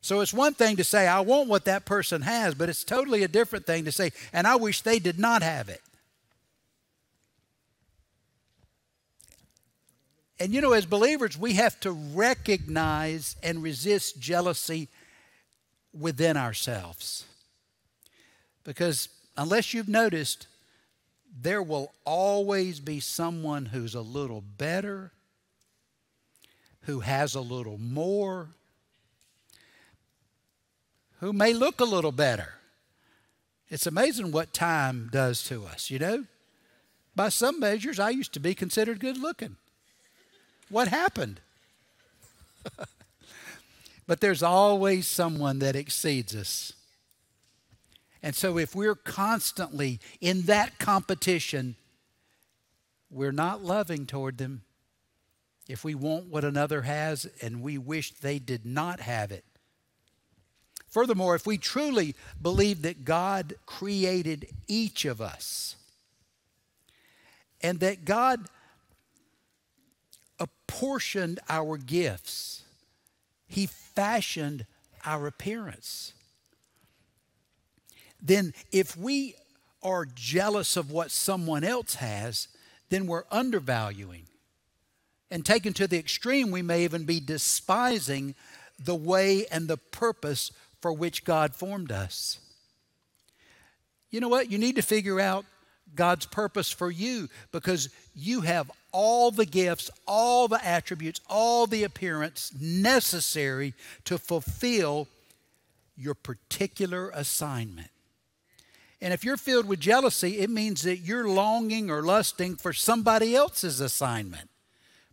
So 0.00 0.20
it's 0.20 0.32
one 0.32 0.54
thing 0.54 0.76
to 0.76 0.84
say, 0.84 1.08
I 1.08 1.20
want 1.20 1.48
what 1.48 1.64
that 1.64 1.84
person 1.84 2.22
has, 2.22 2.54
but 2.54 2.68
it's 2.68 2.84
totally 2.84 3.24
a 3.24 3.28
different 3.28 3.66
thing 3.66 3.84
to 3.86 3.92
say, 3.92 4.12
and 4.32 4.46
I 4.46 4.56
wish 4.56 4.82
they 4.82 4.98
did 4.98 5.18
not 5.18 5.42
have 5.42 5.68
it. 5.68 5.82
And 10.38 10.52
you 10.52 10.60
know, 10.60 10.72
as 10.72 10.86
believers, 10.86 11.36
we 11.38 11.54
have 11.54 11.80
to 11.80 11.90
recognize 11.90 13.36
and 13.42 13.62
resist 13.62 14.20
jealousy 14.20 14.88
within 15.98 16.36
ourselves. 16.36 17.24
Because 18.62 19.08
unless 19.36 19.72
you've 19.72 19.88
noticed, 19.88 20.46
there 21.40 21.62
will 21.62 21.92
always 22.04 22.80
be 22.80 23.00
someone 23.00 23.66
who's 23.66 23.94
a 23.94 24.00
little 24.00 24.40
better, 24.40 25.12
who 26.86 27.00
has 27.00 27.34
a 27.34 27.40
little 27.40 27.78
more, 27.78 28.48
who 31.18 31.32
may 31.32 31.52
look 31.52 31.80
a 31.80 31.84
little 31.84 32.12
better. 32.12 32.54
It's 33.68 33.86
amazing 33.86 34.30
what 34.30 34.52
time 34.52 35.08
does 35.12 35.42
to 35.44 35.66
us, 35.66 35.90
you 35.90 35.98
know? 35.98 36.24
By 37.16 37.30
some 37.30 37.58
measures, 37.58 37.98
I 37.98 38.10
used 38.10 38.32
to 38.34 38.40
be 38.40 38.54
considered 38.54 39.00
good 39.00 39.18
looking. 39.18 39.56
What 40.68 40.86
happened? 40.88 41.40
but 44.06 44.20
there's 44.20 44.42
always 44.42 45.08
someone 45.08 45.58
that 45.58 45.74
exceeds 45.74 46.36
us. 46.36 46.72
And 48.22 48.34
so, 48.34 48.58
if 48.58 48.74
we're 48.74 48.94
constantly 48.94 49.98
in 50.20 50.42
that 50.42 50.78
competition, 50.78 51.76
we're 53.10 53.32
not 53.32 53.64
loving 53.64 54.06
toward 54.06 54.38
them. 54.38 54.62
If 55.68 55.84
we 55.84 55.94
want 55.94 56.26
what 56.26 56.44
another 56.44 56.82
has 56.82 57.26
and 57.42 57.60
we 57.60 57.78
wish 57.78 58.12
they 58.12 58.38
did 58.38 58.64
not 58.64 59.00
have 59.00 59.32
it. 59.32 59.44
Furthermore, 60.88 61.34
if 61.34 61.46
we 61.46 61.58
truly 61.58 62.14
believe 62.40 62.82
that 62.82 63.04
God 63.04 63.54
created 63.66 64.46
each 64.68 65.04
of 65.04 65.20
us 65.20 65.76
and 67.60 67.80
that 67.80 68.04
God 68.04 68.46
apportioned 70.38 71.40
our 71.48 71.76
gifts, 71.76 72.62
He 73.46 73.66
fashioned 73.66 74.66
our 75.04 75.26
appearance. 75.26 76.12
Then, 78.22 78.54
if 78.72 78.96
we 78.96 79.34
are 79.82 80.06
jealous 80.06 80.76
of 80.76 80.90
what 80.90 81.10
someone 81.10 81.62
else 81.62 81.96
has, 81.96 82.48
then 82.88 83.06
we're 83.06 83.24
undervaluing. 83.30 84.26
And 85.30 85.44
taken 85.44 85.72
to 85.74 85.86
the 85.86 85.98
extreme, 85.98 86.50
we 86.50 86.62
may 86.62 86.84
even 86.84 87.04
be 87.04 87.18
despising 87.18 88.34
the 88.78 88.94
way 88.94 89.46
and 89.46 89.66
the 89.66 89.76
purpose 89.76 90.52
for 90.80 90.92
which 90.92 91.24
God 91.24 91.54
formed 91.54 91.90
us. 91.90 92.38
You 94.10 94.20
know 94.20 94.28
what? 94.28 94.50
You 94.50 94.58
need 94.58 94.76
to 94.76 94.82
figure 94.82 95.18
out 95.20 95.44
God's 95.94 96.26
purpose 96.26 96.70
for 96.70 96.90
you 96.90 97.28
because 97.52 97.88
you 98.14 98.42
have 98.42 98.70
all 98.92 99.30
the 99.30 99.46
gifts, 99.46 99.90
all 100.06 100.48
the 100.48 100.64
attributes, 100.64 101.20
all 101.28 101.66
the 101.66 101.84
appearance 101.84 102.52
necessary 102.60 103.74
to 104.04 104.18
fulfill 104.18 105.08
your 105.96 106.14
particular 106.14 107.10
assignment. 107.10 107.90
And 109.00 109.12
if 109.12 109.24
you're 109.24 109.36
filled 109.36 109.66
with 109.66 109.80
jealousy, 109.80 110.38
it 110.38 110.50
means 110.50 110.82
that 110.82 110.98
you're 110.98 111.28
longing 111.28 111.90
or 111.90 112.02
lusting 112.02 112.56
for 112.56 112.72
somebody 112.72 113.34
else's 113.34 113.80
assignment. 113.80 114.48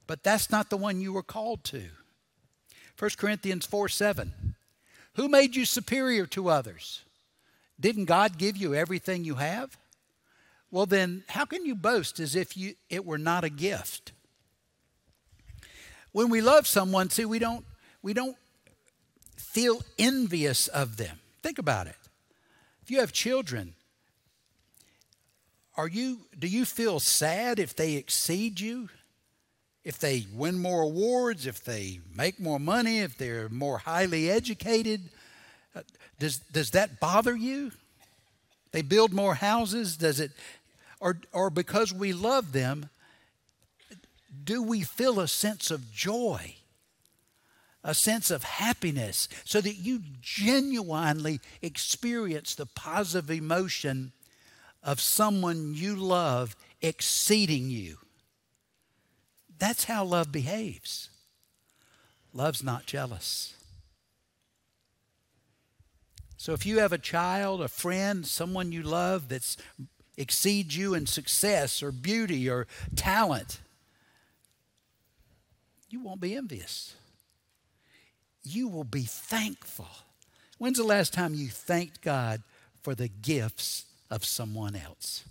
But 0.07 0.23
that's 0.23 0.51
not 0.51 0.69
the 0.69 0.77
one 0.77 1.01
you 1.01 1.13
were 1.13 1.23
called 1.23 1.63
to. 1.65 1.83
1 2.99 3.11
Corinthians 3.17 3.65
4 3.65 3.89
7. 3.89 4.55
Who 5.15 5.27
made 5.27 5.55
you 5.55 5.65
superior 5.65 6.25
to 6.27 6.49
others? 6.49 7.03
Didn't 7.79 8.05
God 8.05 8.37
give 8.37 8.57
you 8.57 8.73
everything 8.73 9.23
you 9.23 9.35
have? 9.35 9.77
Well, 10.71 10.85
then, 10.85 11.23
how 11.27 11.45
can 11.45 11.65
you 11.65 11.75
boast 11.75 12.19
as 12.19 12.35
if 12.35 12.57
you, 12.57 12.73
it 12.89 13.05
were 13.05 13.19
not 13.19 13.43
a 13.43 13.49
gift? 13.49 14.11
When 16.11 16.29
we 16.29 16.41
love 16.41 16.65
someone, 16.65 17.09
see, 17.09 17.25
we 17.25 17.39
don't, 17.39 17.65
we 18.01 18.13
don't 18.13 18.37
feel 19.37 19.83
envious 19.99 20.67
of 20.67 20.97
them. 20.97 21.19
Think 21.43 21.59
about 21.59 21.87
it. 21.87 21.95
If 22.81 22.89
you 22.89 22.99
have 23.01 23.11
children, 23.11 23.73
are 25.75 25.87
you, 25.87 26.19
do 26.37 26.47
you 26.47 26.65
feel 26.65 26.99
sad 26.99 27.59
if 27.59 27.75
they 27.75 27.93
exceed 27.93 28.59
you? 28.59 28.89
If 29.83 29.99
they 29.99 30.25
win 30.33 30.59
more 30.59 30.81
awards, 30.81 31.45
if 31.45 31.63
they 31.63 31.99
make 32.15 32.39
more 32.39 32.59
money, 32.59 32.99
if 32.99 33.17
they're 33.17 33.49
more 33.49 33.79
highly 33.79 34.29
educated? 34.29 35.09
Uh, 35.75 35.81
does, 36.19 36.37
does 36.37 36.71
that 36.71 36.99
bother 36.99 37.35
you? 37.35 37.71
They 38.71 38.81
build 38.81 39.13
more 39.13 39.35
houses? 39.35 39.97
Does 39.97 40.19
it, 40.19 40.31
or, 40.99 41.19
or 41.33 41.49
because 41.49 41.93
we 41.93 42.13
love 42.13 42.53
them, 42.53 42.89
do 44.43 44.63
we 44.63 44.81
feel 44.81 45.19
a 45.19 45.27
sense 45.27 45.69
of 45.69 45.91
joy? 45.91 46.55
a 47.83 47.93
sense 47.93 48.31
of 48.31 48.43
happiness 48.43 49.27
so 49.43 49.59
that 49.59 49.75
you 49.75 50.01
genuinely 50.21 51.39
experience 51.61 52.55
the 52.55 52.65
positive 52.65 53.29
emotion 53.29 54.13
of 54.81 55.01
someone 55.01 55.73
you 55.73 55.95
love 55.95 56.55
exceeding 56.81 57.69
you. 57.69 57.97
That's 59.63 59.85
how 59.85 60.03
love 60.03 60.29
behaves. 60.29 61.09
Love's 62.33 62.61
not 62.61 62.85
jealous. 62.85 63.53
So 66.35 66.51
if 66.51 66.65
you 66.65 66.79
have 66.79 66.91
a 66.91 66.97
child, 66.97 67.61
a 67.61 67.69
friend, 67.69 68.27
someone 68.27 68.73
you 68.73 68.83
love 68.83 69.29
that's 69.29 69.55
exceeds 70.17 70.75
you 70.75 70.93
in 70.93 71.05
success 71.05 71.81
or 71.81 71.93
beauty 71.93 72.49
or 72.49 72.67
talent, 72.97 73.61
you 75.89 76.03
won't 76.03 76.19
be 76.19 76.35
envious 76.35 76.95
you 78.43 78.67
will 78.67 78.83
be 78.83 79.03
thankful. 79.03 79.87
When's 80.57 80.77
the 80.77 80.83
last 80.83 81.13
time 81.13 81.33
you 81.33 81.47
thanked 81.47 82.01
God 82.01 82.43
for 82.81 82.93
the 82.93 83.07
gifts 83.07 83.85
of 84.11 84.25
someone 84.25 84.75
else? 84.75 85.23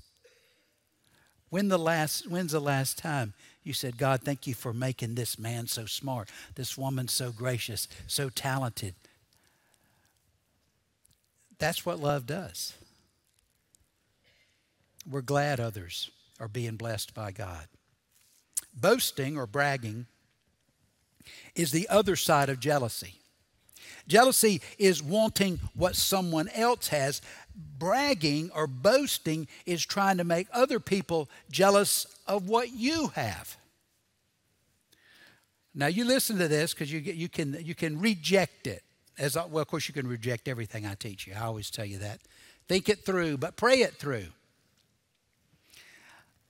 When 1.51 1.69
the 1.69 1.79
last, 1.79 2.31
when's 2.31 2.53
the 2.53 2.61
last 2.61 2.97
time 2.97 3.35
you 3.65 3.73
said, 3.73 3.97
God, 3.97 4.23
thank 4.23 4.47
you 4.47 4.55
for 4.55 4.73
making 4.73 5.15
this 5.15 5.39
man 5.39 5.67
so 5.67 5.87
smart, 5.87 6.29
this 6.55 6.77
woman 6.77 7.09
so 7.09 7.31
gracious, 7.31 7.89
so 8.07 8.29
talented? 8.29 8.95
That's 11.59 11.87
what 11.87 12.01
love 12.01 12.27
does. 12.27 12.75
We're 15.09 15.21
glad 15.21 15.61
others 15.61 16.11
are 16.41 16.49
being 16.49 16.77
blessed 16.77 17.15
by 17.15 17.31
God. 17.31 17.67
Boasting 18.75 19.37
or 19.37 19.47
bragging 19.47 20.07
is 21.55 21.71
the 21.71 21.89
other 21.89 22.17
side 22.17 22.49
of 22.49 22.59
jealousy. 22.59 23.21
Jealousy 24.09 24.61
is 24.79 25.03
wanting 25.03 25.61
what 25.75 25.95
someone 25.95 26.49
else 26.49 26.89
has. 26.89 27.23
Bragging 27.55 28.51
or 28.55 28.67
boasting 28.67 29.49
is 29.67 29.85
trying 29.85 30.19
to 30.19 30.25
make 30.25 30.47
other 30.53 30.81
people 30.81 31.29
jealous 31.51 32.07
of 32.27 32.49
what 32.49 32.71
you 32.73 33.09
have. 33.09 33.57
Now 35.75 35.87
you 35.87 36.05
listen 36.05 36.39
to 36.39 36.49
this 36.49 36.75
because 36.75 36.93
you, 36.93 37.01
you, 37.01 37.29
can, 37.29 37.57
you 37.63 37.75
can 37.75 37.99
reject 38.01 38.67
it. 38.67 38.83
As 39.19 39.37
well, 39.37 39.59
of 39.59 39.69
course, 39.69 39.89
you 39.89 39.95
can 39.95 40.07
reject 40.07 40.49
everything 40.49 40.87
I 40.87 40.95
teach 40.95 41.27
you. 41.27 41.35
I 41.35 41.43
always 41.43 41.71
tell 41.71 41.85
you 41.85 41.99
that. 41.99 42.21
Think 42.69 42.89
it 42.89 43.05
through, 43.05 43.37
but 43.39 43.57
pray 43.57 43.81
it 43.81 43.95
through. 43.95 44.27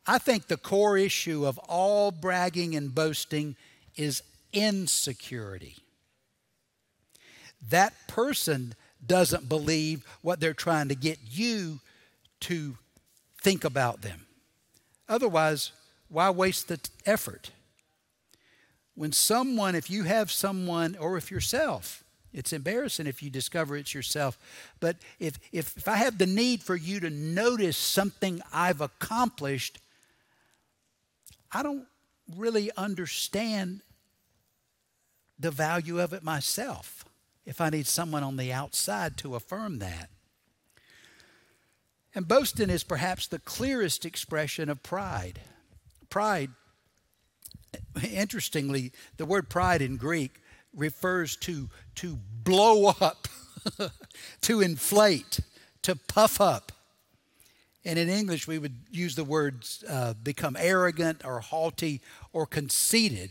I 0.07 0.19
think 0.19 0.47
the 0.47 0.57
core 0.57 0.97
issue 0.97 1.47
of 1.47 1.59
all 1.59 2.11
bragging 2.11 2.75
and 2.75 2.95
boasting 2.95 3.57
is 3.97 4.23
insecurity. 4.53 5.77
That 7.69 7.95
person 8.09 8.75
doesn't 9.07 9.49
believe 9.49 10.05
what 10.23 10.41
they're 10.41 10.55
trying 10.55 10.88
to 10.88 10.95
get 10.95 11.19
you 11.29 11.81
to 12.41 12.77
think 13.43 13.65
about 13.65 14.03
them. 14.03 14.27
Otherwise, 15.09 15.73
why 16.09 16.31
waste 16.31 16.69
the 16.69 16.81
effort? 17.07 17.51
When 18.95 19.12
someone, 19.12 19.75
if 19.75 19.91
you 19.91 20.05
have 20.05 20.31
someone, 20.31 20.97
or 20.97 21.17
if 21.17 21.31
yourself, 21.31 22.05
it's 22.33 22.53
embarrassing 22.53 23.07
if 23.07 23.23
you 23.23 23.31
discover 23.31 23.77
it's 23.77 23.95
yourself. 23.95 24.38
But 24.81 24.97
if, 25.19 25.38
if, 25.51 25.77
if 25.77 25.88
I 25.88 25.97
have 25.97 26.19
the 26.19 26.27
need 26.27 26.62
for 26.62 26.77
you 26.77 27.01
to 27.01 27.11
notice 27.11 27.77
something 27.77 28.41
I've 28.53 28.81
accomplished, 28.81 29.79
I 31.51 31.62
don't 31.62 31.87
really 32.37 32.71
understand 32.77 33.83
the 35.38 35.51
value 35.51 36.01
of 36.01 36.12
it 36.12 36.23
myself 36.23 37.05
if 37.45 37.61
I 37.61 37.71
need 37.71 37.87
someone 37.87 38.23
on 38.23 38.37
the 38.37 38.53
outside 38.53 39.17
to 39.19 39.35
affirm 39.35 39.79
that. 39.81 40.09
And 42.15 42.29
boasting 42.29 42.71
is 42.71 42.85
perhaps 42.85 43.27
the 43.27 43.39
clearest 43.39 44.05
expression 44.05 44.69
of 44.69 44.83
pride. 44.83 45.41
Pride, 46.11 46.51
interestingly, 48.11 48.93
the 49.17 49.25
word 49.25 49.49
pride 49.49 49.81
in 49.81 49.97
Greek 49.97 50.41
refers 50.75 51.37
to 51.37 51.69
to 51.97 52.19
blow 52.45 52.95
up, 53.01 53.29
to 54.43 54.61
inflate, 54.61 55.41
to 55.83 55.97
puff 55.97 56.41
up. 56.41 56.73
And 57.85 57.99
in 57.99 58.09
English, 58.09 58.47
we 58.47 58.59
would 58.59 58.77
use 58.91 59.17
the 59.17 59.25
words 59.25 59.83
uh, 59.89 60.15
become 60.15 60.57
arrogant 60.59 61.25
or 61.25 61.41
haughty 61.41 62.01
or 62.33 62.47
conceited. 62.47 63.31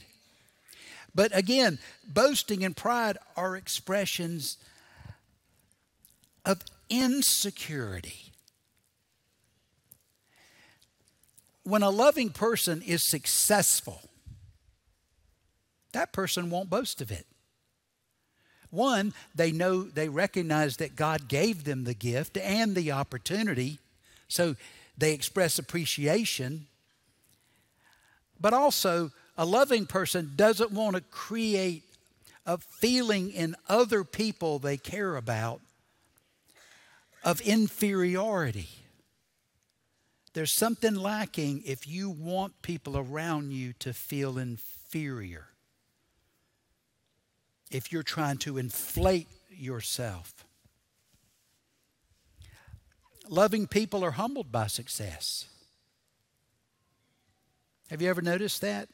But 1.14 1.36
again, 1.36 1.80
boasting 2.08 2.64
and 2.64 2.76
pride 2.76 3.18
are 3.36 3.56
expressions 3.56 4.58
of 6.46 6.62
insecurity. 6.90 8.32
When 11.64 11.84
a 11.84 11.90
loving 11.90 12.30
person 12.32 12.82
is 12.82 13.04
successful, 13.04 14.02
that 15.92 16.14
person 16.14 16.50
won't 16.50 16.70
boast 16.70 17.02
of 17.02 17.12
it. 17.12 17.26
One, 18.70 19.14
they 19.36 19.52
know, 19.52 19.84
they 19.84 20.08
recognize 20.08 20.78
that 20.78 20.96
God 20.96 21.28
gave 21.28 21.66
them 21.66 21.84
the 21.84 21.94
gift 21.94 22.38
and 22.38 22.74
the 22.74 22.94
opportunity, 22.94 23.80
so 24.30 24.56
they 24.98 25.14
express 25.14 25.60
appreciation. 25.60 26.68
But 28.40 28.54
also, 28.54 29.12
a 29.42 29.46
loving 29.46 29.88
person 29.88 30.34
doesn't 30.36 30.72
want 30.72 30.96
to 30.96 31.02
create 31.02 31.82
a 32.46 32.60
feeling 32.60 33.32
in 33.32 33.56
other 33.68 34.04
people 34.04 34.60
they 34.60 34.78
care 34.78 35.16
about 35.16 35.62
of 37.24 37.42
inferiority. 37.42 38.70
There's 40.34 40.52
something 40.52 40.94
lacking 40.94 41.64
if 41.66 41.88
you 41.88 42.08
want 42.08 42.62
people 42.62 42.96
around 42.96 43.50
you 43.50 43.74
to 43.80 43.94
feel 43.94 44.38
inferior. 44.38 45.48
If 47.72 47.92
you're 47.92 48.04
trying 48.04 48.38
to 48.40 48.60
inflate 48.60 49.28
yourself. 49.50 50.46
Loving 53.28 53.66
people 53.66 54.06
are 54.06 54.12
humbled 54.12 54.52
by 54.52 54.68
success. 54.68 55.48
Have 57.90 58.04
you 58.04 58.10
ever 58.12 58.22
noticed 58.22 58.62
that? 58.62 58.88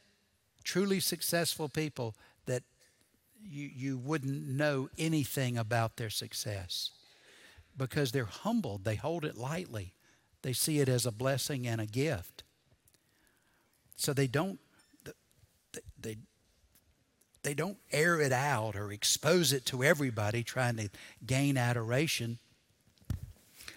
Truly 0.68 1.00
successful 1.00 1.66
people 1.66 2.14
that 2.44 2.62
you, 3.42 3.70
you 3.74 3.96
wouldn't 3.96 4.46
know 4.46 4.90
anything 4.98 5.56
about 5.56 5.96
their 5.96 6.10
success 6.10 6.90
because 7.74 8.12
they're 8.12 8.26
humbled. 8.26 8.84
They 8.84 8.96
hold 8.96 9.24
it 9.24 9.36
lightly, 9.36 9.94
they 10.42 10.52
see 10.52 10.78
it 10.80 10.88
as 10.88 11.06
a 11.06 11.10
blessing 11.10 11.66
and 11.66 11.80
a 11.80 11.86
gift. 11.86 12.42
So 13.96 14.12
they 14.12 14.26
don't. 14.26 14.60
They, 16.00 16.16
they 17.42 17.54
don't 17.54 17.78
air 17.92 18.20
it 18.20 18.32
out 18.32 18.76
or 18.76 18.92
expose 18.92 19.52
it 19.52 19.64
to 19.66 19.82
everybody 19.82 20.42
trying 20.42 20.76
to 20.76 20.88
gain 21.24 21.56
adoration. 21.56 22.38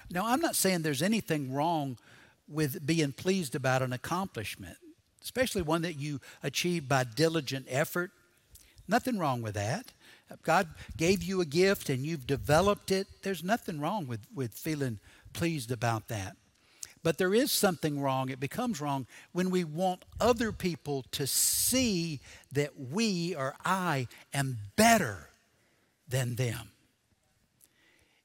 Now, 0.10 0.26
I'm 0.28 0.42
not 0.42 0.56
saying 0.56 0.82
there's 0.82 1.02
anything 1.02 1.54
wrong 1.54 1.98
with 2.48 2.86
being 2.86 3.12
pleased 3.12 3.56
about 3.56 3.82
an 3.82 3.94
accomplishment, 3.94 4.78
especially 5.24 5.62
one 5.62 5.82
that 5.84 6.00
you 6.00 6.20
achieve 6.44 6.88
by 6.88 7.04
diligent 7.04 7.68
effort. 7.70 8.12
Nothing 8.88 9.18
wrong 9.18 9.42
with 9.42 9.56
that. 9.56 9.92
God 10.44 10.70
gave 10.98 11.24
you 11.24 11.42
a 11.42 11.46
gift 11.46 11.90
and 11.90 12.06
you've 12.06 12.28
developed 12.28 12.92
it. 12.92 13.08
There's 13.22 13.44
nothing 13.44 13.80
wrong 13.80 14.08
with, 14.08 14.22
with 14.34 14.54
feeling 14.54 15.00
pleased 15.34 15.72
about 15.72 16.08
that. 16.08 16.38
But 17.04 17.18
there 17.18 17.34
is 17.34 17.52
something 17.52 18.00
wrong. 18.00 18.30
It 18.30 18.40
becomes 18.40 18.80
wrong 18.80 19.08
when 19.32 19.50
we 19.50 19.64
want 19.64 20.06
other 20.20 20.52
people 20.52 21.04
to 21.12 21.26
see 21.26 22.20
that 22.52 22.72
we 22.78 23.36
or 23.36 23.56
I 23.66 24.08
am 24.34 24.60
better 24.76 25.30
than 26.08 26.36
them. 26.36 26.72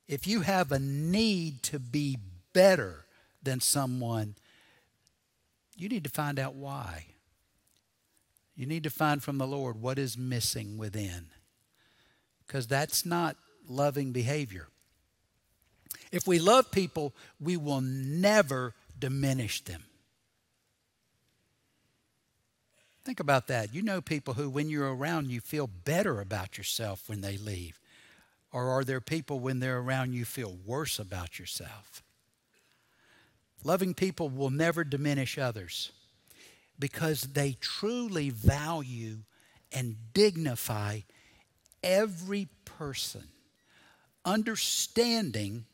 If 0.09 0.27
you 0.27 0.43
have 0.43 0.73
a 0.73 0.79
need 0.79 1.63
to 1.65 1.79
be 1.79 2.19
better 2.53 3.07
than 3.43 3.61
someone, 3.61 4.35
you 5.77 5.89
need 5.89 6.05
to 6.05 6.11
find 6.11 6.39
out 6.39 6.55
why. 6.55 7.07
You 8.57 8.67
need 8.67 8.85
to 8.85 8.91
find 8.91 9.23
from 9.23 9.39
the 9.39 9.47
Lord 9.47 9.81
what 9.81 9.99
is 9.99 10.17
missing 10.17 10.79
within. 10.79 11.27
Because 12.47 12.67
that's 12.67 13.05
not 13.05 13.37
loving 13.69 14.13
behavior. 14.13 14.69
If 16.11 16.27
we 16.27 16.39
love 16.39 16.71
people, 16.71 17.13
we 17.39 17.57
will 17.57 17.83
never 17.83 18.75
diminish 18.99 19.63
them. 19.63 19.85
Think 23.05 23.21
about 23.21 23.49
that. 23.49 23.75
You 23.75 23.83
know 23.83 24.01
people 24.01 24.35
who, 24.35 24.49
when 24.49 24.69
you're 24.69 24.93
around, 24.93 25.31
you 25.31 25.41
feel 25.41 25.67
better 25.67 26.21
about 26.21 26.59
yourself 26.59 27.09
when 27.09 27.21
they 27.21 27.37
leave. 27.37 27.79
Or 28.53 28.71
are 28.71 28.85
there 28.85 29.01
people 29.01 29.39
when 29.39 29.61
they're 29.61 29.79
around 29.79 30.15
you 30.15 30.25
feel 30.25 30.57
worse 30.65 30.99
about 30.99 31.39
yourself? 31.39 32.03
Loving 33.65 33.95
people 33.95 34.29
will 34.29 34.51
never 34.51 34.85
diminish 34.85 35.39
others 35.39 35.93
because 36.79 37.23
they 37.23 37.57
truly 37.61 38.31
value 38.31 39.19
and 39.73 39.97
dignify 40.13 41.01
every 41.83 42.49
person, 42.65 43.25
understanding 44.25 45.65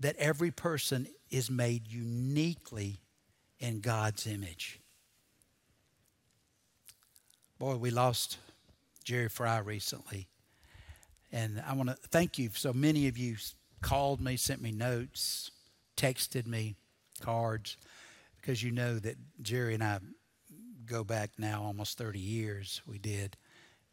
that 0.00 0.16
every 0.16 0.50
person 0.50 1.06
is 1.30 1.50
made 1.50 1.86
uniquely 1.86 2.98
in 3.60 3.80
God's 3.80 4.26
image. 4.26 4.80
Boy, 7.58 7.76
we 7.76 7.90
lost 7.90 8.38
Jerry 9.04 9.28
Fry 9.28 9.58
recently. 9.58 10.26
And 11.30 11.62
I 11.66 11.74
want 11.74 11.88
to 11.88 11.94
thank 11.94 12.38
you. 12.38 12.50
So 12.54 12.72
many 12.72 13.06
of 13.06 13.16
you 13.16 13.36
called 13.80 14.20
me, 14.20 14.36
sent 14.36 14.60
me 14.60 14.72
notes, 14.72 15.50
texted 16.02 16.46
me 16.48 16.74
cards, 17.20 17.76
because 18.36 18.62
you 18.62 18.72
know 18.72 18.98
that 18.98 19.16
Jerry 19.40 19.74
and 19.74 19.84
I 19.84 20.00
go 20.84 21.04
back 21.04 21.30
now 21.38 21.62
almost 21.62 21.96
30 21.96 22.18
years. 22.18 22.82
We 22.86 22.98
did. 22.98 23.36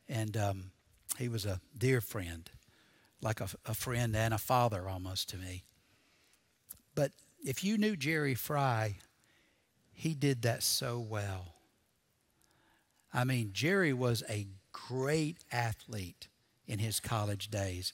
And 0.07 0.35
um, 0.35 0.71
he 1.19 1.29
was 1.29 1.45
a 1.45 1.61
dear 1.77 2.01
friend, 2.01 2.49
like 3.21 3.41
a, 3.41 3.47
a 3.65 3.75
friend 3.75 4.15
and 4.15 4.33
a 4.33 4.39
father 4.39 4.89
almost 4.89 5.29
to 5.29 5.37
me. 5.37 5.63
But 6.95 7.11
if 7.45 7.63
you 7.63 7.77
knew 7.77 7.95
Jerry 7.95 8.33
Fry, 8.33 8.97
he 9.93 10.15
did 10.15 10.41
that 10.41 10.63
so 10.63 10.99
well. 10.99 11.53
I 13.13 13.23
mean, 13.23 13.51
Jerry 13.53 13.93
was 13.93 14.23
a 14.27 14.47
great 14.71 15.37
athlete 15.51 16.27
in 16.65 16.79
his 16.79 16.99
college 16.99 17.49
days. 17.49 17.93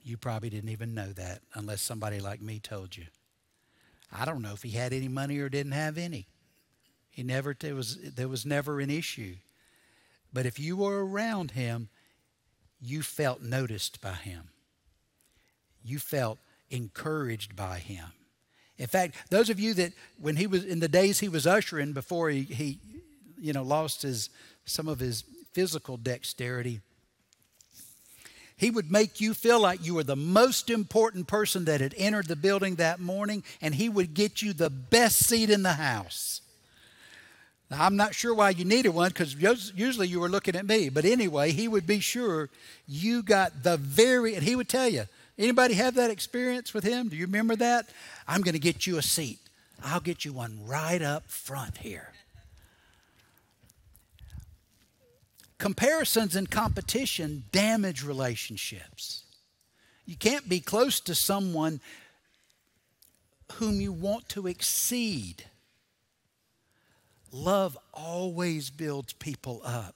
You 0.00 0.16
probably 0.16 0.50
didn't 0.50 0.70
even 0.70 0.94
know 0.94 1.12
that 1.12 1.40
unless 1.54 1.82
somebody 1.82 2.20
like 2.20 2.40
me 2.40 2.60
told 2.60 2.96
you. 2.96 3.06
I 4.12 4.24
don't 4.24 4.42
know 4.42 4.52
if 4.52 4.62
he 4.62 4.70
had 4.70 4.92
any 4.92 5.08
money 5.08 5.38
or 5.38 5.48
didn't 5.48 5.72
have 5.72 5.96
any. 5.96 6.26
He 7.10 7.22
never 7.22 7.54
there 7.58 7.74
was 7.74 7.96
there 7.96 8.28
was 8.28 8.44
never 8.44 8.80
an 8.80 8.90
issue. 8.90 9.36
But 10.32 10.46
if 10.46 10.58
you 10.58 10.76
were 10.76 11.04
around 11.04 11.52
him, 11.52 11.88
you 12.80 13.02
felt 13.02 13.42
noticed 13.42 14.00
by 14.00 14.14
him. 14.14 14.48
You 15.84 15.98
felt 15.98 16.38
encouraged 16.70 17.54
by 17.54 17.78
him. 17.78 18.06
In 18.78 18.86
fact, 18.86 19.16
those 19.30 19.50
of 19.50 19.60
you 19.60 19.74
that 19.74 19.92
when 20.18 20.36
he 20.36 20.46
was 20.46 20.64
in 20.64 20.80
the 20.80 20.88
days 20.88 21.20
he 21.20 21.28
was 21.28 21.46
ushering 21.46 21.92
before 21.92 22.30
he, 22.30 22.42
he 22.42 22.78
you 23.38 23.52
know 23.52 23.62
lost 23.62 24.02
his 24.02 24.30
some 24.64 24.88
of 24.88 24.98
his 24.98 25.24
physical 25.52 25.96
dexterity, 25.96 26.80
he 28.62 28.70
would 28.70 28.90
make 28.90 29.20
you 29.20 29.34
feel 29.34 29.60
like 29.60 29.84
you 29.84 29.94
were 29.94 30.04
the 30.04 30.16
most 30.16 30.70
important 30.70 31.26
person 31.26 31.64
that 31.66 31.80
had 31.80 31.94
entered 31.96 32.28
the 32.28 32.36
building 32.36 32.76
that 32.76 33.00
morning, 33.00 33.42
and 33.60 33.74
he 33.74 33.88
would 33.88 34.14
get 34.14 34.40
you 34.40 34.52
the 34.52 34.70
best 34.70 35.26
seat 35.26 35.50
in 35.50 35.62
the 35.62 35.74
house. 35.74 36.40
Now, 37.70 37.84
I'm 37.84 37.96
not 37.96 38.14
sure 38.14 38.34
why 38.34 38.50
you 38.50 38.64
needed 38.64 38.90
one 38.90 39.08
because 39.08 39.34
usually 39.74 40.08
you 40.08 40.20
were 40.20 40.28
looking 40.28 40.56
at 40.56 40.66
me. 40.66 40.90
But 40.90 41.04
anyway, 41.04 41.52
he 41.52 41.68
would 41.68 41.86
be 41.86 42.00
sure 42.00 42.50
you 42.86 43.22
got 43.22 43.62
the 43.62 43.76
very, 43.78 44.34
and 44.34 44.44
he 44.44 44.56
would 44.56 44.68
tell 44.68 44.88
you, 44.88 45.04
Anybody 45.38 45.74
have 45.74 45.94
that 45.94 46.10
experience 46.10 46.74
with 46.74 46.84
him? 46.84 47.08
Do 47.08 47.16
you 47.16 47.26
remember 47.26 47.56
that? 47.56 47.88
I'm 48.28 48.42
going 48.42 48.52
to 48.52 48.60
get 48.60 48.86
you 48.86 48.98
a 48.98 49.02
seat. 49.02 49.38
I'll 49.82 50.00
get 50.00 50.24
you 50.24 50.32
one 50.32 50.60
right 50.66 51.02
up 51.02 51.26
front 51.26 51.78
here. 51.78 52.12
Comparisons 55.62 56.36
and 56.36 56.50
competition 56.50 57.44
damage 57.52 58.02
relationships. 58.02 59.22
You 60.04 60.16
can't 60.16 60.48
be 60.48 60.60
close 60.60 60.98
to 61.00 61.14
someone 61.14 61.80
whom 63.52 63.80
you 63.80 63.92
want 63.92 64.28
to 64.30 64.46
exceed. 64.46 65.44
Love 67.30 67.78
always 67.94 68.70
builds 68.70 69.12
people 69.14 69.62
up, 69.64 69.94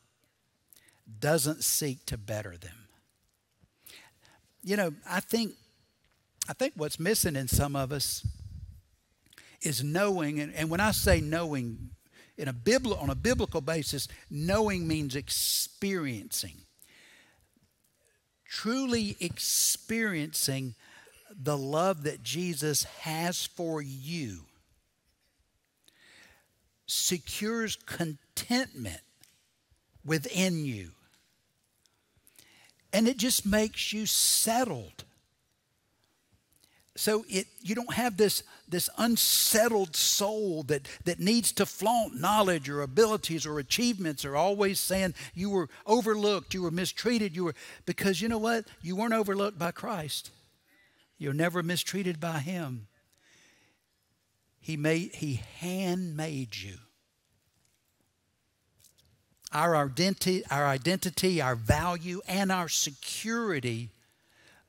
doesn't 1.21 1.65
seek 1.65 2.07
to 2.07 2.17
better 2.17 2.57
them 2.57 2.87
you 4.67 4.77
know, 4.77 4.93
I 5.09 5.21
think 5.21 5.53
I 6.49 6.53
think 6.53 6.75
what's 6.77 6.99
missing 6.99 7.37
in 7.37 7.47
some 7.47 7.77
of 7.77 7.93
us 7.93 8.27
is 9.63 9.83
knowing, 9.83 10.41
and, 10.41 10.53
and 10.55 10.69
when 10.69 10.81
I 10.81 10.91
say 10.91 11.21
knowing 11.21 11.91
in 12.37 12.49
a 12.49 12.53
bibl- 12.53 13.01
on 13.01 13.11
a 13.11 13.15
biblical 13.15 13.61
basis, 13.61 14.09
knowing 14.31 14.87
means 14.87 15.17
experiencing. 15.17 16.63
Truly 18.45 19.17
experiencing 19.21 20.75
the 21.31 21.57
love 21.57 22.05
that 22.05 22.23
Jesus 22.23 22.85
has 23.01 23.45
for 23.45 23.83
you 23.83 24.45
secures 26.87 27.77
contentment 27.85 29.01
within 30.05 30.65
you 30.65 30.93
and 32.97 33.09
it 33.09 33.19
just 33.19 33.45
makes 33.45 33.93
you 33.93 34.07
settled 34.07 35.05
so 36.97 37.25
it 37.29 37.47
you 37.61 37.75
don't 37.75 37.95
have 37.95 38.17
this 38.17 38.43
this 38.69 38.89
unsettled 38.99 39.95
soul 39.95 40.63
that 40.65 40.89
that 41.05 41.21
needs 41.21 41.53
to 41.53 41.67
flaunt 41.67 42.19
knowledge 42.19 42.69
or 42.69 42.83
abilities 42.83 43.47
or 43.47 43.59
achievements 43.59 44.25
or 44.25 44.37
always 44.37 44.81
saying 44.81 45.15
you 45.35 45.51
were 45.51 45.69
overlooked 45.87 46.55
you 46.55 46.63
were 46.63 46.71
mistreated 46.71 47.37
you 47.37 47.45
were 47.45 47.55
because 47.85 48.21
you 48.21 48.29
know 48.29 48.39
what? 48.39 48.67
You 48.83 48.97
weren't 48.97 49.15
overlooked 49.15 49.59
by 49.59 49.71
christ. 49.71 50.31
You're 51.19 51.33
never 51.33 51.63
mistreated 51.63 52.21
by 52.21 52.41
him. 52.41 52.89
He 54.61 54.77
made 54.77 55.15
he 55.15 55.43
handmade 55.59 56.57
you. 56.57 56.79
Our 59.53 59.77
identity, 59.77 60.43
our 60.51 60.67
identity, 60.67 61.41
our 61.41 61.55
value, 61.55 62.21
and 62.27 62.51
our 62.51 62.69
security 62.69 63.91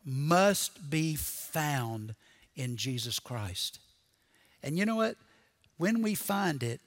must 0.07 0.89
be 0.89 1.15
found 1.15 2.15
in 2.55 2.77
Jesus 2.77 3.19
Christ. 3.19 3.79
And 4.63 4.77
you 4.77 4.85
know 4.85 4.95
what? 4.95 5.17
When 5.77 6.01
we 6.01 6.15
find 6.15 6.63
it, 6.63 6.81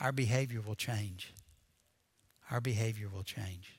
our 0.00 0.12
behavior 0.12 0.60
will 0.60 0.74
change. 0.74 1.34
Our 2.50 2.60
behavior 2.60 3.08
will 3.12 3.22
change. 3.22 3.78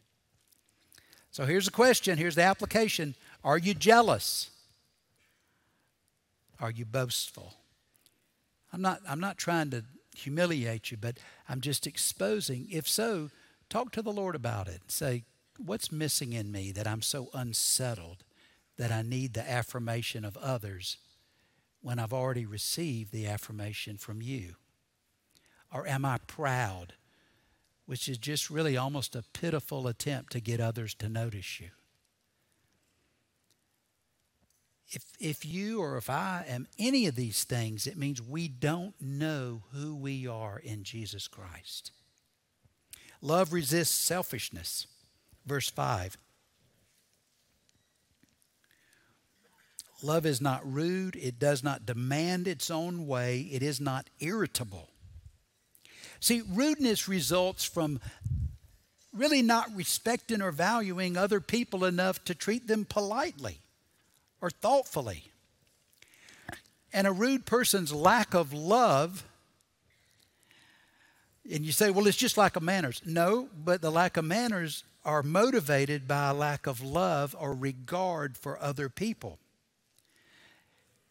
So 1.32 1.46
here's 1.46 1.66
the 1.66 1.72
question, 1.72 2.18
here's 2.18 2.36
the 2.36 2.44
application. 2.44 3.16
Are 3.44 3.58
you 3.58 3.74
jealous? 3.74 4.52
Are 6.60 6.70
you 6.70 6.86
boastful? 6.86 7.56
I'm 8.72 8.82
not, 8.82 9.02
I'm 9.08 9.20
not 9.20 9.38
trying 9.38 9.72
to 9.72 9.84
humiliate 10.16 10.92
you, 10.92 10.98
but 10.98 11.18
I'm 11.50 11.62
just 11.62 11.88
exposing. 11.88 12.68
If 12.70 12.88
so, 12.88 13.30
Talk 13.74 13.92
to 13.94 14.04
the 14.04 14.12
Lord 14.12 14.36
about 14.36 14.68
it. 14.68 14.92
Say, 14.92 15.24
what's 15.58 15.92
missing 15.92 16.34
in 16.34 16.52
me 16.52 16.72
that 16.74 16.86
I'm 16.86 17.02
so 17.02 17.30
unsettled 17.34 18.24
that 18.78 18.92
I 18.92 19.02
need 19.02 19.34
the 19.34 19.50
affirmation 19.50 20.26
of 20.26 20.38
others 20.38 20.98
when 21.82 22.00
I've 22.00 22.14
already 22.14 22.46
received 22.46 23.12
the 23.12 23.28
affirmation 23.28 23.98
from 23.98 24.22
you? 24.22 24.56
Or 25.72 25.88
am 25.88 26.06
I 26.06 26.20
proud, 26.28 26.94
which 27.86 28.08
is 28.08 28.18
just 28.18 28.50
really 28.50 28.78
almost 28.78 29.16
a 29.16 29.24
pitiful 29.34 29.88
attempt 29.88 30.32
to 30.34 30.40
get 30.40 30.60
others 30.60 30.94
to 30.96 31.10
notice 31.10 31.60
you? 31.60 31.70
If, 34.90 35.04
if 35.20 35.46
you 35.46 35.82
or 35.82 35.98
if 35.98 36.10
I 36.10 36.46
am 36.48 36.68
any 36.78 37.08
of 37.08 37.16
these 37.16 37.44
things, 37.44 37.88
it 37.88 37.98
means 37.98 38.22
we 38.22 38.48
don't 38.48 38.94
know 39.02 39.64
who 39.72 39.96
we 39.96 40.28
are 40.28 40.60
in 40.60 40.84
Jesus 40.84 41.28
Christ. 41.28 41.92
Love 43.20 43.52
resists 43.52 43.96
selfishness. 43.96 44.86
Verse 45.46 45.70
5. 45.70 46.18
Love 50.04 50.26
is 50.26 50.42
not 50.42 50.62
rude, 50.70 51.16
it 51.16 51.40
does 51.40 51.64
not 51.64 51.86
demand 51.86 52.46
its 52.46 52.70
own 52.70 53.08
way, 53.08 53.48
it 53.52 53.64
is 53.64 53.80
not 53.80 54.10
irritable. 54.20 54.90
See, 56.20 56.42
rudeness 56.52 57.08
results 57.08 57.64
from 57.64 58.02
really 59.14 59.42
not 59.42 59.74
respecting 59.74 60.42
or 60.42 60.52
valuing 60.52 61.16
other 61.16 61.40
people 61.40 61.86
enough 61.86 62.24
to 62.26 62.36
treat 62.36 62.68
them 62.68 62.84
politely 62.84 63.60
or 64.42 64.50
thoughtfully. 64.50 65.32
And 66.92 67.08
a 67.08 67.12
rude 67.14 67.46
person's 67.46 67.94
lack 67.94 68.34
of 68.34 68.52
love, 68.52 69.24
and 71.50 71.66
you 71.66 71.72
say, 71.72 71.92
well, 71.92 72.08
it's 72.08 72.18
just 72.18 72.38
lack 72.38 72.58
of 72.58 72.64
manners. 72.64 73.02
No, 73.06 73.48
but 73.64 73.82
the 73.82 73.92
lack 73.92 74.18
of 74.18 74.26
manners 74.26 74.84
are 75.06 75.24
motivated 75.24 76.10
by 76.10 76.30
a 76.30 76.34
lack 76.34 76.68
of 76.68 76.82
love 76.82 77.36
or 77.40 77.54
regard 77.54 78.38
for 78.38 78.62
other 78.62 78.90
people. 78.90 79.40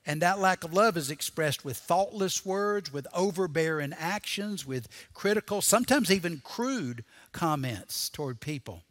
And 0.05 0.21
that 0.21 0.41
lack 0.41 0.65
of 0.65 0.73
love 0.73 0.97
is 0.97 1.11
expressed 1.11 1.65
with 1.65 1.77
thoughtless 1.77 2.45
words, 2.45 2.93
with 2.93 3.07
overbearing 3.15 3.95
actions, 3.97 4.67
with 4.67 4.89
critical, 5.15 5.63
sometimes 5.63 6.11
even 6.11 6.41
crude 6.45 7.05
comments 7.31 8.09
toward 8.09 8.41
people. 8.41 8.83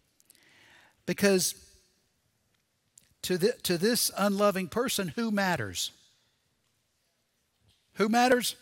Because 1.06 1.56
to, 3.24 3.38
the, 3.38 3.54
to 3.64 3.78
this 3.78 4.10
unloving 4.18 4.68
person, 4.68 5.10
who 5.10 5.32
matters? 5.32 5.92
Who 7.96 8.08
matters? 8.08 8.56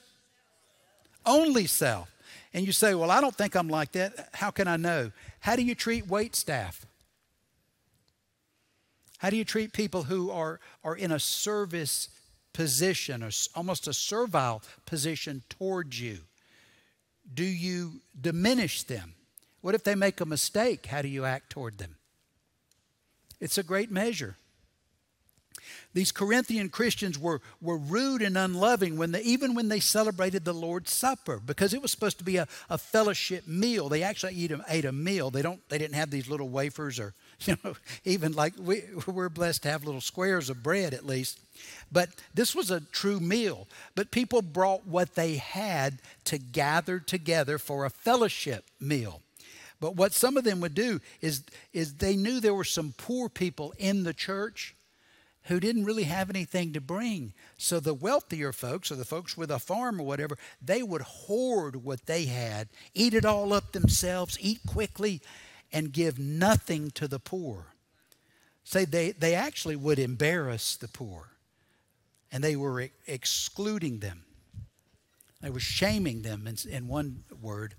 Only 1.26 1.68
self. 1.68 2.12
And 2.54 2.66
you 2.66 2.72
say, 2.72 2.96
Well, 2.96 3.12
I 3.12 3.22
don't 3.22 3.36
think 3.36 3.56
I'm 3.56 3.70
like 3.70 3.92
that. 3.92 4.30
How 4.34 4.50
can 4.50 4.68
I 4.68 4.78
know? 4.78 5.12
How 5.42 5.56
do 5.56 5.62
you 5.62 5.76
treat 5.76 6.08
wait 6.08 6.36
staff? 6.36 6.86
How 9.20 9.30
do 9.30 9.36
you 9.36 9.46
treat 9.46 9.74
people 9.74 10.04
who 10.04 10.32
are, 10.32 10.60
are 10.84 10.96
in 10.96 11.12
a 11.12 11.20
service 11.20 12.10
position, 12.54 13.24
or 13.24 13.30
almost 13.56 13.88
a 13.88 13.94
servile 13.94 14.62
position 14.86 15.44
towards 15.50 16.00
you? 16.00 16.20
Do 17.32 17.44
you 17.44 18.02
diminish 18.20 18.84
them? 18.84 19.16
What 19.62 19.76
if 19.76 19.84
they 19.84 19.96
make 19.96 20.22
a 20.22 20.26
mistake? 20.26 20.88
How 20.88 21.02
do 21.02 21.08
you 21.08 21.26
act 21.26 21.50
toward 21.50 21.78
them? 21.78 21.98
It's 23.40 23.58
a 23.58 23.64
great 23.64 23.92
measure. 23.92 24.38
These 25.94 26.12
Corinthian 26.12 26.70
Christians 26.70 27.18
were, 27.18 27.42
were 27.60 27.78
rude 27.78 28.22
and 28.22 28.38
unloving 28.38 28.96
when 28.96 29.12
they, 29.12 29.22
even 29.22 29.56
when 29.56 29.70
they 29.70 29.80
celebrated 29.80 30.46
the 30.46 30.54
Lord's 30.54 30.94
Supper 30.94 31.42
because 31.44 31.74
it 31.74 31.82
was 31.82 31.90
supposed 31.90 32.20
to 32.20 32.24
be 32.24 32.38
a, 32.38 32.48
a 32.70 32.78
fellowship 32.78 33.48
meal. 33.48 33.90
They 33.90 34.04
actually 34.04 34.46
a, 34.46 34.64
ate 34.70 34.86
a 34.86 34.92
meal. 34.92 35.32
They, 35.32 35.42
don't, 35.42 35.68
they 35.68 35.80
didn't 35.80 35.96
have 35.96 36.12
these 36.12 36.30
little 36.30 36.50
wafers 36.50 37.00
or, 37.00 37.16
you 37.42 37.58
know, 37.64 37.76
even 38.06 38.34
like 38.34 38.54
we, 38.60 38.84
we're 39.08 39.30
blessed 39.30 39.64
to 39.64 39.72
have 39.72 39.84
little 39.84 40.02
squares 40.02 40.52
of 40.52 40.62
bread 40.62 40.94
at 40.94 41.08
least. 41.08 41.40
But 41.92 42.10
this 42.36 42.54
was 42.54 42.70
a 42.70 42.82
true 42.82 43.20
meal. 43.20 43.68
But 43.96 44.12
people 44.12 44.44
brought 44.44 44.86
what 44.86 45.16
they 45.16 45.38
had 45.38 46.00
to 46.26 46.38
gather 46.38 47.00
together 47.00 47.58
for 47.58 47.86
a 47.86 47.90
fellowship 47.90 48.66
meal. 48.80 49.22
But 49.80 49.96
what 49.96 50.14
some 50.14 50.38
of 50.38 50.44
them 50.44 50.60
would 50.60 50.76
do 50.76 51.00
is, 51.20 51.44
is 51.74 51.96
they 51.96 52.16
knew 52.16 52.40
there 52.40 52.54
were 52.54 52.64
some 52.64 52.94
poor 52.98 53.28
people 53.28 53.74
in 53.80 54.04
the 54.04 54.14
church 54.14 54.76
who 55.44 55.60
didn't 55.60 55.86
really 55.86 56.04
have 56.04 56.30
anything 56.30 56.74
to 56.74 56.82
bring. 56.82 57.34
So 57.58 57.80
the 57.80 57.94
wealthier 57.94 58.52
folks, 58.52 58.92
or 58.92 58.96
the 58.96 59.06
folks 59.06 59.38
with 59.38 59.50
a 59.52 59.60
farm 59.60 60.00
or 60.00 60.06
whatever, 60.06 60.38
they 60.62 60.84
would 60.84 61.02
hoard 61.02 61.84
what 61.84 62.06
they 62.06 62.26
had, 62.26 62.70
eat 62.94 63.14
it 63.14 63.26
all 63.26 63.54
up 63.54 63.72
themselves, 63.72 64.38
eat 64.40 64.60
quickly, 64.68 65.22
and 65.72 65.94
give 65.94 66.20
nothing 66.20 66.92
to 66.92 67.08
the 67.08 67.20
poor. 67.20 67.68
Say 68.64 68.86
they, 68.86 69.12
they 69.12 69.34
actually 69.34 69.76
would 69.76 69.98
embarrass 69.98 70.76
the 70.76 70.88
poor, 70.88 71.30
and 72.32 72.44
they 72.44 72.56
were 72.56 72.90
excluding 73.08 74.00
them. 74.00 74.24
They 75.42 75.50
were 75.50 75.60
shaming 75.60 76.22
them, 76.22 76.46
in, 76.48 76.58
in 76.70 76.88
one 76.88 77.24
word. 77.42 77.76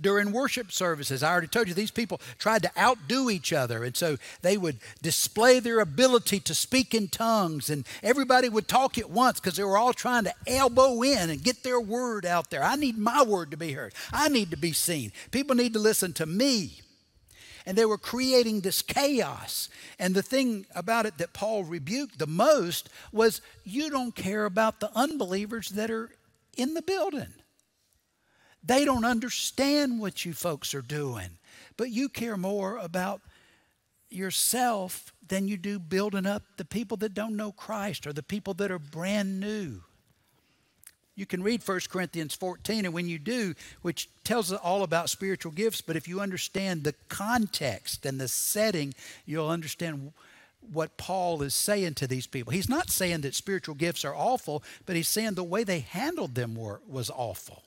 During 0.00 0.32
worship 0.32 0.72
services, 0.72 1.22
I 1.22 1.30
already 1.30 1.46
told 1.46 1.68
you 1.68 1.74
these 1.74 1.90
people 1.90 2.20
tried 2.38 2.62
to 2.62 2.78
outdo 2.78 3.30
each 3.30 3.52
other. 3.52 3.84
And 3.84 3.96
so 3.96 4.16
they 4.42 4.56
would 4.56 4.78
display 5.02 5.60
their 5.60 5.80
ability 5.80 6.40
to 6.40 6.54
speak 6.54 6.94
in 6.94 7.08
tongues, 7.08 7.70
and 7.70 7.86
everybody 8.02 8.48
would 8.48 8.68
talk 8.68 8.98
at 8.98 9.10
once 9.10 9.40
because 9.40 9.56
they 9.56 9.64
were 9.64 9.78
all 9.78 9.92
trying 9.92 10.24
to 10.24 10.34
elbow 10.46 11.02
in 11.02 11.30
and 11.30 11.42
get 11.42 11.62
their 11.62 11.80
word 11.80 12.26
out 12.26 12.50
there. 12.50 12.62
I 12.62 12.76
need 12.76 12.98
my 12.98 13.22
word 13.22 13.50
to 13.50 13.56
be 13.56 13.72
heard, 13.72 13.94
I 14.12 14.28
need 14.28 14.50
to 14.50 14.56
be 14.56 14.72
seen. 14.72 15.12
People 15.30 15.56
need 15.56 15.72
to 15.74 15.78
listen 15.78 16.12
to 16.14 16.26
me. 16.26 16.80
And 17.66 17.78
they 17.78 17.86
were 17.86 17.96
creating 17.96 18.60
this 18.60 18.82
chaos. 18.82 19.70
And 19.98 20.14
the 20.14 20.22
thing 20.22 20.66
about 20.74 21.06
it 21.06 21.16
that 21.16 21.32
Paul 21.32 21.64
rebuked 21.64 22.18
the 22.18 22.26
most 22.26 22.90
was 23.10 23.40
you 23.64 23.88
don't 23.88 24.14
care 24.14 24.44
about 24.44 24.80
the 24.80 24.90
unbelievers 24.94 25.70
that 25.70 25.90
are 25.90 26.10
in 26.58 26.74
the 26.74 26.82
building. 26.82 27.32
They 28.64 28.84
don't 28.84 29.04
understand 29.04 30.00
what 30.00 30.24
you 30.24 30.32
folks 30.32 30.74
are 30.74 30.82
doing, 30.82 31.30
but 31.76 31.90
you 31.90 32.08
care 32.08 32.36
more 32.36 32.78
about 32.78 33.20
yourself 34.08 35.12
than 35.28 35.48
you 35.48 35.56
do 35.56 35.78
building 35.78 36.26
up 36.26 36.42
the 36.56 36.64
people 36.64 36.96
that 36.98 37.14
don't 37.14 37.36
know 37.36 37.52
Christ 37.52 38.06
or 38.06 38.12
the 38.12 38.22
people 38.22 38.54
that 38.54 38.70
are 38.70 38.78
brand 38.78 39.40
new. 39.40 39.82
You 41.16 41.26
can 41.26 41.42
read 41.42 41.66
1 41.66 41.80
Corinthians 41.90 42.34
14, 42.34 42.86
and 42.86 42.94
when 42.94 43.06
you 43.06 43.18
do, 43.18 43.54
which 43.82 44.08
tells 44.24 44.52
us 44.52 44.58
all 44.62 44.82
about 44.82 45.10
spiritual 45.10 45.52
gifts, 45.52 45.80
but 45.80 45.94
if 45.94 46.08
you 46.08 46.20
understand 46.20 46.82
the 46.82 46.94
context 47.08 48.04
and 48.04 48.20
the 48.20 48.26
setting, 48.28 48.94
you'll 49.24 49.48
understand 49.48 50.12
what 50.72 50.96
Paul 50.96 51.42
is 51.42 51.54
saying 51.54 51.94
to 51.94 52.06
these 52.06 52.26
people. 52.26 52.52
He's 52.52 52.68
not 52.68 52.90
saying 52.90 53.20
that 53.20 53.34
spiritual 53.34 53.74
gifts 53.74 54.04
are 54.04 54.14
awful, 54.14 54.64
but 54.86 54.96
he's 54.96 55.08
saying 55.08 55.34
the 55.34 55.44
way 55.44 55.62
they 55.62 55.80
handled 55.80 56.34
them 56.34 56.56
were, 56.56 56.80
was 56.88 57.10
awful. 57.10 57.62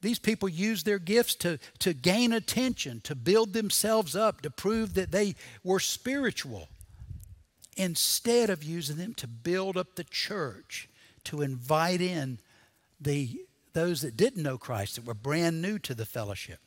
These 0.00 0.18
people 0.18 0.48
use 0.48 0.84
their 0.84 0.98
gifts 0.98 1.34
to, 1.36 1.58
to 1.80 1.92
gain 1.92 2.32
attention, 2.32 3.00
to 3.02 3.14
build 3.14 3.52
themselves 3.52 4.14
up, 4.14 4.42
to 4.42 4.50
prove 4.50 4.94
that 4.94 5.10
they 5.10 5.34
were 5.64 5.80
spiritual, 5.80 6.68
instead 7.76 8.50
of 8.50 8.62
using 8.62 8.96
them 8.96 9.14
to 9.14 9.26
build 9.26 9.76
up 9.76 9.94
the 9.94 10.04
church, 10.04 10.88
to 11.24 11.42
invite 11.42 12.00
in 12.00 12.38
the, 13.00 13.40
those 13.72 14.02
that 14.02 14.16
didn't 14.16 14.42
know 14.42 14.58
Christ, 14.58 14.96
that 14.96 15.04
were 15.04 15.14
brand 15.14 15.60
new 15.60 15.78
to 15.80 15.94
the 15.94 16.06
fellowship. 16.06 16.60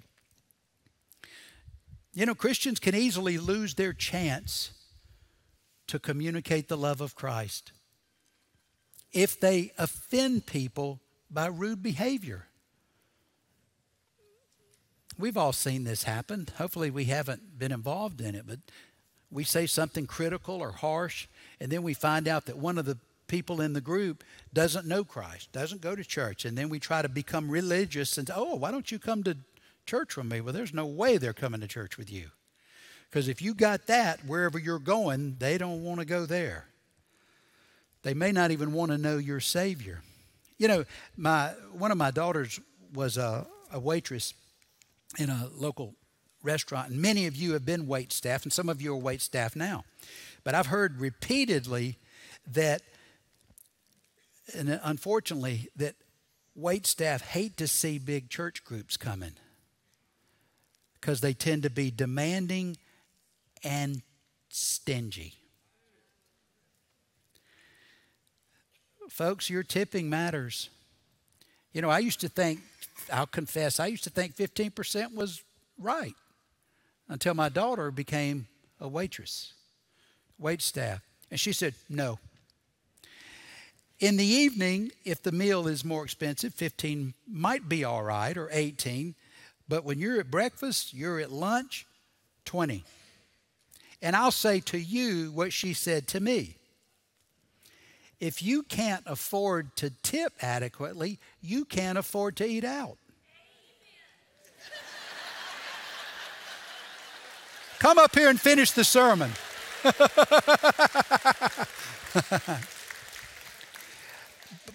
You 2.13 2.26
know, 2.26 2.36
Christians 2.36 2.80
can 2.80 2.96
easily 2.96 3.38
lose 3.38 3.76
their 3.76 3.94
chance 3.94 4.72
to 5.88 6.00
communicate 6.00 6.67
the 6.67 6.78
love 6.78 7.00
of 7.00 7.15
Christ 7.15 7.72
if 9.13 9.39
they 9.39 9.72
offend 9.78 10.46
people 10.46 11.00
by 11.30 11.48
rude 11.48 11.82
behavior. 11.82 12.48
We've 15.22 15.38
all 15.38 15.54
seen 15.54 15.84
this 15.84 16.04
happen. 16.04 16.48
Hopefully, 16.58 16.90
we 16.90 17.06
haven't 17.06 17.60
been 17.60 17.72
involved 17.72 18.22
in 18.22 18.34
it, 18.34 18.46
but 18.48 18.58
we 19.30 19.44
say 19.44 19.68
something 19.68 20.08
critical 20.08 20.56
or 20.56 20.72
harsh, 20.72 21.28
and 21.60 21.72
then 21.72 21.84
we 21.84 21.94
find 21.94 22.28
out 22.28 22.48
that 22.48 22.58
one 22.58 22.80
of 22.80 22.86
the 22.86 22.98
people 23.28 23.62
in 23.62 23.74
the 23.74 23.82
group 23.82 24.24
doesn't 24.52 24.88
know 24.88 25.04
Christ, 25.04 25.52
doesn't 25.52 25.80
go 25.80 25.96
to 25.96 26.04
church, 26.04 26.44
and 26.44 26.58
then 26.58 26.70
we 26.70 26.80
try 26.80 27.04
to 27.04 27.08
become 27.08 27.52
religious 27.52 28.18
and, 28.18 28.28
say, 28.28 28.34
oh, 28.36 28.56
why 28.56 28.72
don't 28.72 28.92
you 28.92 28.98
come 28.98 29.22
to 29.24 29.38
church 29.86 30.18
with 30.18 30.26
me? 30.26 30.42
Well, 30.42 30.54
there's 30.54 30.74
no 30.74 30.88
way 30.88 31.18
they're 31.18 31.34
coming 31.34 31.62
to 31.62 31.68
church 31.68 32.00
with 32.00 32.12
you. 32.12 32.32
Because 33.08 33.28
if 33.28 33.44
you 33.44 33.54
got 33.54 33.86
that, 33.86 34.26
wherever 34.26 34.58
you're 34.58 34.80
going, 34.80 35.36
they 35.38 35.60
don't 35.60 35.84
want 35.84 36.00
to 36.00 36.06
go 36.06 36.26
there. 36.26 36.66
They 38.02 38.16
may 38.16 38.32
not 38.32 38.50
even 38.50 38.74
want 38.74 38.92
to 38.92 38.98
know 38.98 39.20
your 39.20 39.40
Savior. 39.40 40.02
You 40.58 40.68
know, 40.68 40.86
my 41.16 41.50
one 41.74 41.92
of 41.92 41.98
my 41.98 42.10
daughters 42.10 42.60
was 42.96 43.18
a, 43.18 43.46
a 43.72 43.80
waitress 43.80 44.34
in 45.17 45.30
a 45.30 45.50
local 45.54 45.95
restaurant, 46.43 46.89
and 46.89 47.02
many 47.02 47.28
of 47.28 47.36
you 47.36 47.54
have 47.54 47.65
been 47.65 47.88
wait 47.88 48.12
staff, 48.12 48.43
and 48.43 48.54
some 48.54 48.69
of 48.69 48.82
you 48.82 48.93
are 48.93 48.97
wait 48.97 49.21
staff 49.21 49.56
now. 49.56 49.84
But 50.43 50.56
I've 50.56 50.67
heard 50.67 51.00
repeatedly 51.00 51.97
that, 52.54 52.82
and 54.56 54.80
unfortunately, 54.84 55.69
that 55.76 55.95
wait 56.56 56.88
staff 56.88 57.21
hate 57.21 57.58
to 57.58 57.67
see 57.67 58.00
big 58.00 58.30
church 58.30 58.63
groups 58.63 58.97
coming 58.97 59.34
because 61.00 61.21
they 61.21 61.34
tend 61.34 61.63
to 61.63 61.69
be 61.69 61.91
demanding 61.91 62.78
and 63.63 64.02
stingy. 64.50 65.36
Folks, 69.10 69.50
your 69.50 69.63
tipping 69.63 70.10
matters. 70.10 70.69
You 71.74 71.82
know, 71.82 71.89
I 71.89 72.00
used 72.00 72.21
to 72.21 72.30
think, 72.30 72.62
I'll 73.12 73.28
confess, 73.28 73.80
I 73.80 73.88
used 73.88 74.04
to 74.06 74.10
think 74.10 74.36
15% 74.36 75.14
was 75.14 75.44
right 75.78 76.16
until 77.08 77.34
my 77.34 77.50
daughter 77.50 77.92
became 77.92 78.48
a 78.80 78.88
waitress, 78.88 79.54
wait 80.38 80.62
staff. 80.62 81.02
And 81.30 81.40
she 81.40 81.54
said, 81.54 81.76
no. 81.90 82.20
In 84.00 84.18
the 84.18 84.26
evening, 84.26 84.92
if 85.06 85.22
the 85.22 85.32
meal 85.32 85.68
is 85.68 85.86
more 85.86 86.04
expensive, 86.04 86.54
15 86.56 87.14
might 87.28 87.70
be 87.70 87.84
all 87.84 88.04
right 88.04 88.36
or 88.36 88.50
18. 88.52 89.14
But 89.70 89.86
when 89.86 90.00
you're 90.00 90.20
at 90.20 90.32
breakfast, 90.32 90.94
you're 90.94 91.20
at 91.20 91.32
lunch, 91.32 91.86
20. 92.46 92.84
And 94.02 94.16
I'll 94.16 94.32
say 94.32 94.60
to 94.62 94.80
you 94.80 95.32
what 95.32 95.54
she 95.54 95.74
said 95.74 96.08
to 96.10 96.20
me. 96.20 96.56
If 98.22 98.44
you 98.44 98.62
can't 98.62 99.04
afford 99.08 99.76
to 99.78 99.90
tip 99.90 100.34
adequately, 100.44 101.20
you 101.42 101.66
can't 101.66 101.98
afford 101.98 102.38
to 102.38 102.46
eat 102.46 102.64
out. 102.64 102.98
Come 107.80 107.98
up 107.98 108.14
here 108.14 108.30
and 108.30 108.40
finish 108.40 108.70
the 108.72 108.84
sermon. 108.84 109.32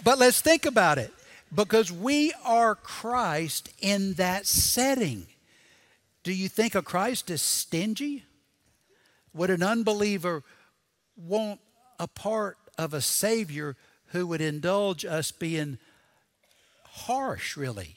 but 0.03 0.19
let's 0.19 0.41
think 0.41 0.67
about 0.67 0.99
it 0.99 1.13
because 1.55 1.93
we 1.93 2.33
are 2.45 2.75
Christ 2.75 3.69
in 3.81 4.15
that 4.15 4.47
setting. 4.47 5.29
Do 6.25 6.33
you 6.33 6.49
think 6.49 6.75
a 6.75 6.83
Christ 6.83 7.31
is 7.31 7.43
stingy? 7.43 8.25
Would 9.33 9.51
an 9.51 9.63
unbeliever 9.63 10.43
want 11.17 11.61
a 12.01 12.09
part 12.09 12.59
of 12.79 12.95
a 12.95 13.01
Savior 13.01 13.77
who 14.07 14.27
would 14.27 14.41
indulge 14.41 15.05
us 15.05 15.31
being 15.33 15.79
harsh, 16.85 17.57
really, 17.57 17.97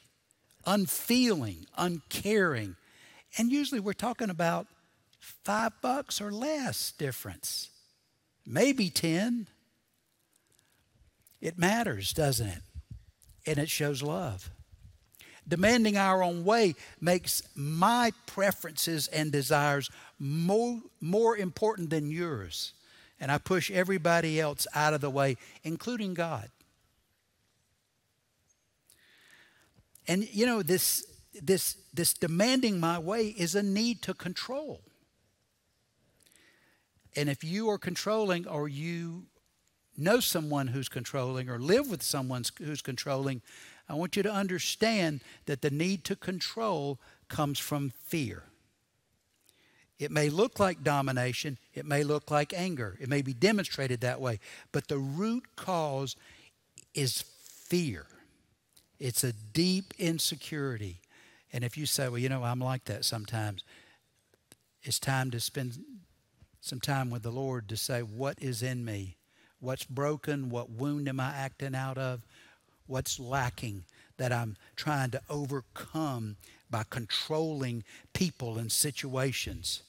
unfeeling, 0.66 1.66
uncaring? 1.76 2.76
And 3.38 3.50
usually 3.50 3.80
we're 3.80 3.92
talking 3.92 4.30
about 4.30 4.66
five 5.18 5.72
bucks 5.80 6.20
or 6.20 6.30
less 6.30 6.92
difference, 6.92 7.70
maybe 8.46 8.90
10. 8.90 9.46
It 11.40 11.58
matters, 11.58 12.12
doesn't 12.12 12.48
it? 12.48 12.62
And 13.46 13.58
it 13.58 13.70
shows 13.70 14.02
love. 14.02 14.50
Demanding 15.48 15.96
our 15.96 16.22
own 16.22 16.44
way 16.44 16.74
makes 17.00 17.42
my 17.54 18.12
preferences 18.26 19.08
and 19.08 19.32
desires 19.32 19.90
more, 20.18 20.80
more 21.00 21.36
important 21.36 21.90
than 21.90 22.10
yours. 22.10 22.72
And 23.20 23.30
I 23.30 23.38
push 23.38 23.70
everybody 23.70 24.40
else 24.40 24.66
out 24.74 24.94
of 24.94 25.00
the 25.00 25.10
way, 25.10 25.36
including 25.62 26.14
God. 26.14 26.50
And 30.08 30.28
you 30.34 30.46
know, 30.46 30.62
this, 30.62 31.06
this, 31.40 31.76
this 31.92 32.14
demanding 32.14 32.80
my 32.80 32.98
way 32.98 33.26
is 33.26 33.54
a 33.54 33.62
need 33.62 34.02
to 34.02 34.14
control. 34.14 34.80
And 37.16 37.28
if 37.28 37.44
you 37.44 37.68
are 37.70 37.78
controlling 37.78 38.46
or 38.46 38.68
you 38.68 39.24
know 39.96 40.20
someone 40.20 40.68
who's 40.68 40.88
controlling 40.88 41.48
or 41.48 41.58
live 41.58 41.90
with 41.90 42.02
someone 42.02 42.44
who's 42.58 42.82
controlling, 42.82 43.42
I 43.88 43.94
want 43.94 44.16
you 44.16 44.22
to 44.22 44.32
understand 44.32 45.20
that 45.46 45.62
the 45.62 45.70
need 45.70 46.04
to 46.04 46.16
control 46.16 46.98
comes 47.28 47.58
from 47.58 47.90
fear. 47.90 48.44
It 50.00 50.10
may 50.10 50.30
look 50.30 50.58
like 50.58 50.82
domination, 50.82 51.58
it 51.74 51.84
may 51.84 52.02
look 52.02 52.30
like 52.30 52.54
anger, 52.54 52.96
it 52.98 53.08
may 53.08 53.20
be 53.20 53.34
demonstrated 53.34 54.00
that 54.00 54.20
way, 54.20 54.40
but 54.72 54.88
the 54.88 54.96
root 54.98 55.44
cause 55.56 56.16
is 56.94 57.22
fear. 57.22 58.06
It's 58.98 59.22
a 59.22 59.34
deep 59.34 59.92
insecurity. 59.98 61.02
And 61.52 61.62
if 61.62 61.76
you 61.76 61.84
say, 61.84 62.08
well, 62.08 62.18
you 62.18 62.30
know, 62.30 62.42
I'm 62.44 62.60
like 62.60 62.84
that 62.86 63.04
sometimes, 63.04 63.62
it's 64.82 64.98
time 64.98 65.30
to 65.32 65.40
spend 65.40 65.78
some 66.62 66.80
time 66.80 67.10
with 67.10 67.22
the 67.22 67.30
Lord 67.30 67.68
to 67.68 67.76
say, 67.76 68.00
What 68.00 68.38
is 68.40 68.62
in 68.62 68.84
me? 68.84 69.16
What's 69.60 69.84
broken? 69.84 70.48
What 70.48 70.70
wound 70.70 71.08
am 71.08 71.20
I 71.20 71.34
acting 71.34 71.74
out 71.74 71.98
of? 71.98 72.24
What's 72.86 73.20
lacking 73.20 73.84
that 74.16 74.32
I'm 74.32 74.56
trying 74.76 75.10
to 75.10 75.20
overcome 75.28 76.36
by 76.70 76.84
controlling 76.88 77.84
people 78.14 78.58
and 78.58 78.72
situations? 78.72 79.82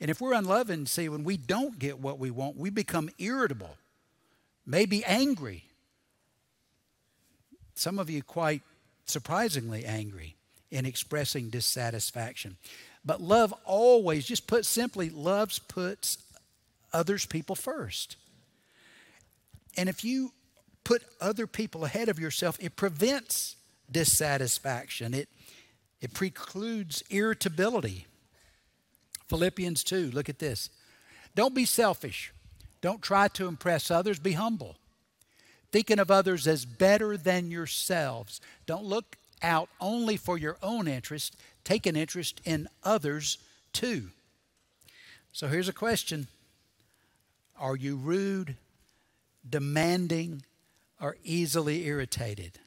And 0.00 0.10
if 0.10 0.20
we're 0.20 0.32
unloving, 0.32 0.86
see, 0.86 1.08
when 1.08 1.24
we 1.24 1.36
don't 1.36 1.78
get 1.78 1.98
what 1.98 2.18
we 2.18 2.30
want, 2.30 2.56
we 2.56 2.70
become 2.70 3.10
irritable, 3.18 3.76
maybe 4.64 5.04
angry. 5.04 5.64
Some 7.74 7.98
of 7.98 8.08
you 8.08 8.22
quite 8.22 8.62
surprisingly 9.06 9.84
angry 9.84 10.36
in 10.70 10.86
expressing 10.86 11.50
dissatisfaction. 11.50 12.56
But 13.04 13.20
love 13.20 13.54
always, 13.64 14.26
just 14.26 14.46
put 14.46 14.66
simply, 14.66 15.10
loves 15.10 15.58
puts 15.58 16.18
others 16.92 17.26
people 17.26 17.54
first. 17.54 18.16
And 19.76 19.88
if 19.88 20.04
you 20.04 20.32
put 20.84 21.02
other 21.20 21.46
people 21.46 21.84
ahead 21.84 22.08
of 22.08 22.18
yourself, 22.18 22.56
it 22.60 22.76
prevents 22.76 23.56
dissatisfaction. 23.90 25.14
It, 25.14 25.28
it 26.00 26.14
precludes 26.14 27.02
irritability. 27.10 28.06
Philippians 29.28 29.84
2, 29.84 30.10
look 30.12 30.28
at 30.28 30.38
this. 30.38 30.70
Don't 31.34 31.54
be 31.54 31.64
selfish. 31.64 32.32
Don't 32.80 33.02
try 33.02 33.28
to 33.28 33.46
impress 33.46 33.90
others. 33.90 34.18
Be 34.18 34.32
humble. 34.32 34.76
Thinking 35.70 35.98
of 35.98 36.10
others 36.10 36.46
as 36.46 36.64
better 36.64 37.16
than 37.16 37.50
yourselves. 37.50 38.40
Don't 38.66 38.84
look 38.84 39.16
out 39.42 39.68
only 39.80 40.16
for 40.16 40.38
your 40.38 40.56
own 40.62 40.88
interest, 40.88 41.36
take 41.64 41.86
an 41.86 41.96
interest 41.96 42.40
in 42.44 42.68
others 42.82 43.38
too. 43.72 44.10
So 45.32 45.48
here's 45.48 45.68
a 45.68 45.72
question 45.72 46.26
Are 47.58 47.76
you 47.76 47.96
rude, 47.96 48.56
demanding, 49.48 50.42
or 51.00 51.16
easily 51.22 51.86
irritated? 51.86 52.58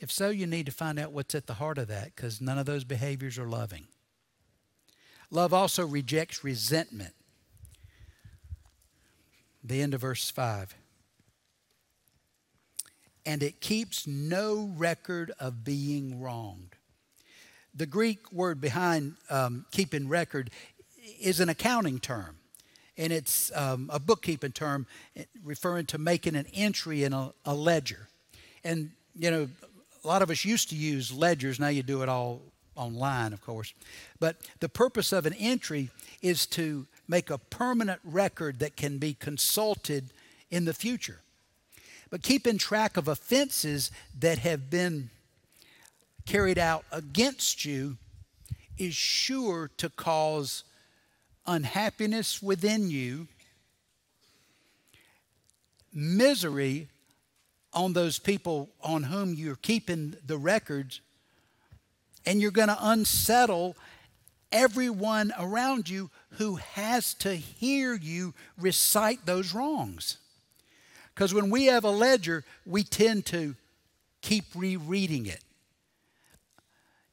If 0.00 0.12
so, 0.12 0.28
you 0.28 0.46
need 0.46 0.66
to 0.66 0.72
find 0.72 0.98
out 0.98 1.10
what's 1.10 1.34
at 1.34 1.46
the 1.46 1.54
heart 1.54 1.78
of 1.78 1.88
that 1.88 2.14
because 2.14 2.40
none 2.40 2.58
of 2.58 2.66
those 2.66 2.84
behaviors 2.84 3.38
are 3.38 3.48
loving. 3.48 3.88
Love 5.30 5.52
also 5.52 5.86
rejects 5.86 6.42
resentment. 6.42 7.14
The 9.62 9.82
end 9.82 9.94
of 9.94 10.00
verse 10.00 10.30
5 10.30 10.74
and 13.28 13.42
it 13.42 13.60
keeps 13.60 14.06
no 14.06 14.72
record 14.74 15.32
of 15.38 15.62
being 15.62 16.18
wronged. 16.18 16.76
The 17.74 17.84
Greek 17.84 18.32
word 18.32 18.58
behind 18.58 19.16
um, 19.28 19.66
keeping 19.70 20.08
record 20.08 20.50
is 21.20 21.38
an 21.38 21.50
accounting 21.50 21.98
term, 21.98 22.38
and 22.96 23.12
it's 23.12 23.54
um, 23.54 23.90
a 23.92 24.00
bookkeeping 24.00 24.52
term 24.52 24.86
referring 25.44 25.84
to 25.86 25.98
making 25.98 26.36
an 26.36 26.46
entry 26.54 27.04
in 27.04 27.12
a, 27.12 27.34
a 27.44 27.54
ledger. 27.54 28.08
And, 28.64 28.92
you 29.14 29.30
know, 29.30 29.46
a 30.02 30.08
lot 30.08 30.22
of 30.22 30.30
us 30.30 30.46
used 30.46 30.70
to 30.70 30.74
use 30.74 31.12
ledgers, 31.12 31.60
now 31.60 31.68
you 31.68 31.82
do 31.82 32.02
it 32.02 32.08
all 32.08 32.40
online, 32.78 33.32
of 33.32 33.42
course. 33.42 33.74
But 34.20 34.36
the 34.60 34.68
purpose 34.68 35.12
of 35.12 35.26
an 35.26 35.34
entry 35.34 35.90
is 36.22 36.46
to 36.46 36.86
make 37.08 37.30
a 37.30 37.38
permanent 37.38 38.00
record 38.04 38.60
that 38.60 38.76
can 38.76 38.98
be 38.98 39.14
consulted 39.14 40.10
in 40.50 40.64
the 40.64 40.74
future. 40.74 41.20
But 42.10 42.22
keeping 42.22 42.56
track 42.56 42.96
of 42.96 43.08
offenses 43.08 43.90
that 44.18 44.38
have 44.38 44.70
been 44.70 45.10
carried 46.24 46.58
out 46.58 46.84
against 46.92 47.64
you 47.64 47.96
is 48.78 48.94
sure 48.94 49.70
to 49.76 49.90
cause 49.90 50.64
unhappiness 51.46 52.42
within 52.42 52.90
you, 52.90 53.26
misery 55.92 56.88
on 57.72 57.92
those 57.92 58.18
people 58.18 58.70
on 58.82 59.04
whom 59.04 59.34
you're 59.34 59.56
keeping 59.56 60.14
the 60.24 60.38
records, 60.38 61.00
and 62.28 62.42
you're 62.42 62.50
going 62.50 62.68
to 62.68 62.76
unsettle 62.78 63.74
everyone 64.52 65.32
around 65.38 65.88
you 65.88 66.10
who 66.32 66.56
has 66.56 67.14
to 67.14 67.34
hear 67.34 67.94
you 67.94 68.34
recite 68.58 69.24
those 69.24 69.54
wrongs. 69.54 70.18
Because 71.14 71.32
when 71.32 71.48
we 71.48 71.66
have 71.66 71.84
a 71.84 71.90
ledger, 71.90 72.44
we 72.66 72.84
tend 72.84 73.24
to 73.26 73.56
keep 74.20 74.44
rereading 74.54 75.24
it, 75.24 75.40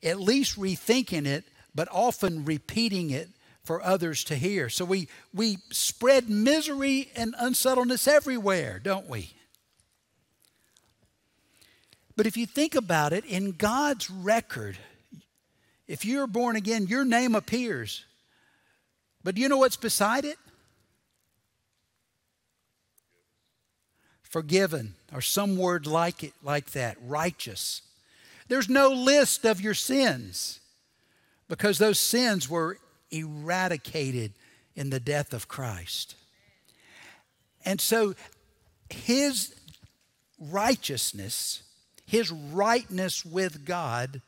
at 0.04 0.20
least 0.20 0.60
rethinking 0.60 1.26
it, 1.26 1.46
but 1.74 1.88
often 1.94 2.44
repeating 2.44 3.10
it 3.10 3.30
for 3.64 3.82
others 3.82 4.22
to 4.26 4.36
hear. 4.36 4.68
So 4.68 4.84
we, 4.84 5.08
we 5.34 5.60
spread 5.72 6.30
misery 6.30 7.10
and 7.16 7.36
unsettledness 7.40 8.06
everywhere, 8.06 8.82
don't 8.84 9.08
we? 9.08 9.32
But 12.18 12.28
if 12.28 12.36
you 12.36 12.46
think 12.46 12.76
about 12.76 13.14
it, 13.14 13.24
in 13.24 13.54
God's 13.54 14.10
record, 14.12 14.78
If 15.88 16.06
you're 16.06 16.28
born 16.28 16.56
again, 16.56 16.88
your 16.88 17.06
name 17.06 17.36
appears. 17.36 18.06
But 19.24 19.36
do 19.36 19.42
you 19.42 19.50
know 19.50 19.58
what's 19.58 19.76
beside 19.76 20.26
it? 20.26 20.38
Forgiven, 24.24 24.96
or 25.14 25.22
some 25.22 25.58
word 25.58 25.88
like 25.88 26.24
it, 26.24 26.34
like 26.44 26.72
that, 26.72 26.98
righteous. 27.06 27.82
There's 28.48 28.70
no 28.70 28.90
list 28.90 29.46
of 29.46 29.62
your 29.62 29.74
sins 29.74 30.60
because 31.48 31.78
those 31.78 32.00
sins 32.00 32.50
were 32.50 32.78
eradicated 33.12 34.34
in 34.76 34.90
the 34.90 35.00
death 35.00 35.34
of 35.34 35.48
Christ. 35.48 36.16
And 37.64 37.80
so 37.80 38.14
his 38.90 39.56
righteousness, 40.40 41.64
his 42.06 42.32
rightness 42.32 43.26
with 43.26 43.66
God 43.66 44.22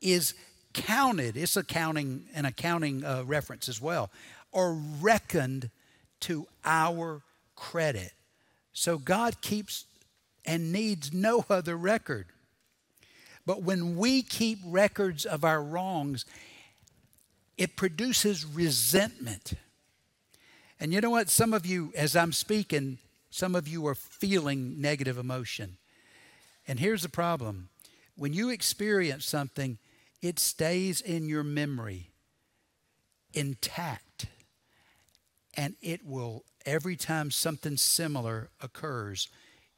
is 0.00 0.34
counted. 0.74 1.36
It's 1.36 1.56
accounting 1.56 2.26
an 2.34 2.44
accounting 2.44 3.04
uh, 3.04 3.22
reference 3.24 3.68
as 3.68 3.80
well, 3.80 4.10
or 4.52 4.74
reckoned 4.74 5.70
to 6.20 6.46
our 6.64 7.22
credit. 7.56 8.12
So 8.72 8.98
God 8.98 9.40
keeps 9.40 9.86
and 10.44 10.72
needs 10.72 11.12
no 11.12 11.44
other 11.48 11.76
record. 11.76 12.26
But 13.46 13.62
when 13.62 13.96
we 13.96 14.22
keep 14.22 14.58
records 14.64 15.24
of 15.24 15.44
our 15.44 15.62
wrongs, 15.62 16.24
it 17.56 17.76
produces 17.76 18.44
resentment. 18.44 19.54
And 20.80 20.92
you 20.92 21.00
know 21.00 21.10
what? 21.10 21.30
Some 21.30 21.52
of 21.52 21.64
you, 21.64 21.92
as 21.96 22.16
I'm 22.16 22.32
speaking, 22.32 22.98
some 23.30 23.54
of 23.54 23.68
you 23.68 23.86
are 23.86 23.94
feeling 23.94 24.80
negative 24.80 25.18
emotion. 25.18 25.76
And 26.66 26.80
here's 26.80 27.02
the 27.02 27.08
problem 27.08 27.68
when 28.16 28.32
you 28.32 28.50
experience 28.50 29.26
something, 29.26 29.78
it 30.24 30.38
stays 30.38 31.02
in 31.02 31.28
your 31.28 31.44
memory 31.44 32.08
intact. 33.34 34.24
And 35.54 35.74
it 35.82 36.00
will, 36.02 36.44
every 36.64 36.96
time 36.96 37.30
something 37.30 37.76
similar 37.76 38.48
occurs, 38.62 39.28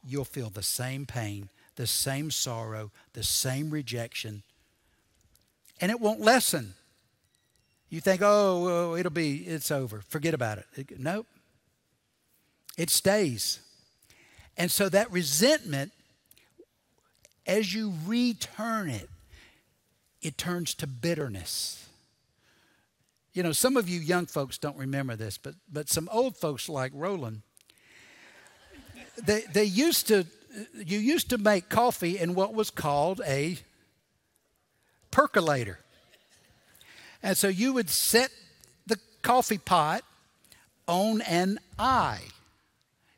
you'll 0.01 0.23
feel 0.23 0.49
the 0.49 0.63
same 0.63 1.05
pain, 1.05 1.49
the 1.75 1.85
same 1.85 2.31
sorrow, 2.31 2.91
the 3.11 3.23
same 3.23 3.71
rejection. 3.71 4.43
And 5.81 5.91
it 5.91 5.99
won't 5.99 6.21
lessen. 6.21 6.75
You 7.89 7.99
think, 7.99 8.21
oh, 8.23 8.95
it'll 8.95 9.11
be, 9.11 9.39
it's 9.39 9.69
over. 9.69 10.01
Forget 10.07 10.33
about 10.33 10.59
it. 10.59 10.97
Nope. 10.97 11.27
It 12.77 12.89
stays. 12.89 13.59
And 14.55 14.71
so 14.71 14.87
that 14.87 15.11
resentment, 15.11 15.91
as 17.45 17.73
you 17.73 17.93
return 18.05 18.89
it, 18.89 19.09
it 20.27 20.37
turns 20.37 20.75
to 20.75 20.85
bitterness. 20.85 21.87
You 23.31 23.43
know, 23.43 23.53
some 23.53 23.77
of 23.77 23.87
you 23.87 24.01
young 24.01 24.25
folks 24.25 24.57
don't 24.57 24.75
remember 24.75 25.15
this, 25.15 25.37
but, 25.37 25.55
but 25.71 25.87
some 25.87 26.09
old 26.11 26.35
folks 26.35 26.67
like 26.67 26.91
Roland, 26.93 27.43
they, 29.23 29.43
they 29.53 29.63
used 29.63 30.07
to, 30.09 30.25
you 30.73 30.99
used 30.99 31.29
to 31.29 31.37
make 31.37 31.69
coffee 31.69 32.19
in 32.19 32.35
what 32.35 32.53
was 32.53 32.69
called 32.69 33.21
a 33.25 33.57
percolator. 35.11 35.79
And 37.23 37.37
so 37.37 37.47
you 37.47 37.71
would 37.71 37.89
set 37.89 38.29
the 38.85 38.99
coffee 39.21 39.59
pot 39.59 40.03
on 40.89 41.21
an 41.21 41.57
eye. 41.79 42.23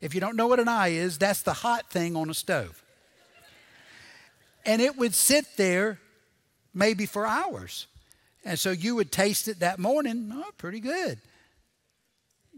If 0.00 0.14
you 0.14 0.20
don't 0.20 0.36
know 0.36 0.46
what 0.46 0.60
an 0.60 0.68
eye 0.68 0.88
is, 0.88 1.18
that's 1.18 1.42
the 1.42 1.54
hot 1.54 1.90
thing 1.90 2.14
on 2.14 2.30
a 2.30 2.34
stove. 2.34 2.84
And 4.64 4.80
it 4.80 4.96
would 4.96 5.14
sit 5.14 5.56
there 5.56 5.98
maybe 6.72 7.06
for 7.06 7.26
hours. 7.26 7.86
And 8.44 8.58
so 8.58 8.70
you 8.70 8.94
would 8.96 9.12
taste 9.12 9.48
it 9.48 9.60
that 9.60 9.78
morning, 9.78 10.30
oh, 10.32 10.50
pretty 10.56 10.80
good. 10.80 11.18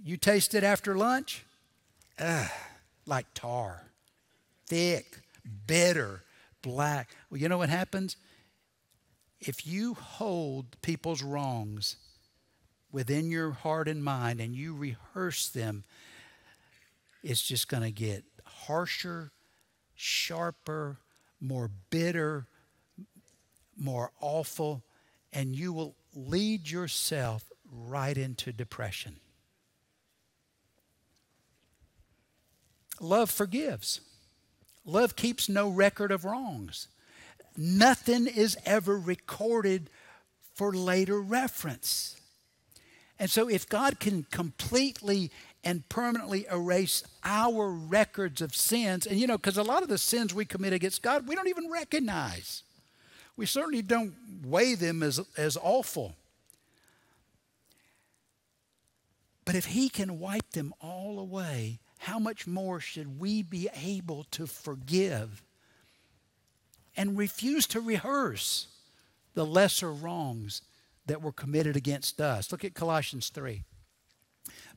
You 0.05 0.17
taste 0.17 0.55
it 0.55 0.65
after 0.65 0.97
lunch, 0.97 1.45
ugh, 2.19 2.51
like 3.07 3.27
tar, 3.35 3.83
thick, 4.67 5.21
bitter, 5.67 6.23
black. 6.63 7.11
Well, 7.31 7.41
you 7.41 7.49
know 7.49 7.59
what 7.59 7.69
happens? 7.69 8.17
if 9.47 9.67
you 9.67 9.95
hold 9.95 10.81
people's 10.83 11.23
wrongs 11.23 11.97
within 12.93 13.31
your 13.31 13.51
heart 13.51 13.89
and 13.89 14.05
mind 14.05 14.41
and 14.41 14.55
you 14.55 14.75
rehearse 14.75 15.49
them, 15.49 15.85
it's 17.25 17.43
just 17.43 17.69
going 17.69 17.83
to 17.83 17.91
get 17.91 18.25
harsher, 18.45 19.33
sharper, 19.95 20.99
more 21.41 21.71
bitter, 21.91 22.47
more 23.83 24.13
awful, 24.21 24.85
and 25.33 25.57
you 25.57 25.73
will 25.73 25.97
lead 26.15 26.71
yourself 26.71 27.51
right 27.71 28.17
into 28.17 28.53
depression. 28.53 29.17
Love 33.01 33.31
forgives. 33.31 34.01
Love 34.85 35.17
keeps 35.17 35.49
no 35.49 35.69
record 35.69 36.13
of 36.13 36.25
wrongs 36.25 36.89
nothing 37.57 38.27
is 38.27 38.57
ever 38.65 38.99
recorded 38.99 39.91
for 40.55 40.73
later 40.73 41.21
reference. 41.21 42.17
And 43.19 43.31
so, 43.31 43.49
if 43.49 43.69
God 43.69 44.01
can 44.01 44.25
completely 44.31 45.31
and 45.65 45.89
permanently 45.89 46.47
erase 46.51 47.05
our 47.23 47.71
records 47.71 48.43
of 48.43 48.55
sins, 48.55 49.07
and 49.07 49.21
you 49.21 49.27
know, 49.27 49.39
because 49.39 49.57
a 49.57 49.63
lot 49.63 49.83
of 49.83 49.89
the 49.89 49.99
sins 49.99 50.35
we 50.35 50.45
commit 50.45 50.73
against 50.73 51.03
God, 51.03 51.29
we 51.29 51.37
don't 51.37 51.49
even 51.49 51.71
recognize. 51.71 52.65
We 53.37 53.47
certainly 53.47 53.83
don't 53.83 54.15
weigh 54.45 54.75
them 54.75 55.03
as, 55.03 55.21
as 55.37 55.57
awful. 55.61 56.15
But 59.45 59.55
if 59.55 59.67
He 59.67 59.89
can 59.89 60.19
wipe 60.19 60.51
them 60.51 60.73
all 60.81 61.19
away, 61.19 61.81
how 61.99 62.19
much 62.19 62.47
more 62.47 62.81
should 62.81 63.21
we 63.21 63.43
be 63.43 63.69
able 63.75 64.25
to 64.33 64.47
forgive 64.47 65.43
and 66.97 67.17
refuse 67.17 67.67
to 67.69 67.81
rehearse 67.81 68.69
the 69.35 69.47
lesser 69.47 69.93
wrongs 69.93 70.63
that 71.07 71.23
were 71.23 71.33
committed 71.33 71.77
against 71.77 72.21
us. 72.21 72.53
Look 72.53 72.65
at 72.65 72.75
Colossians 72.75 73.29
3. 73.31 73.63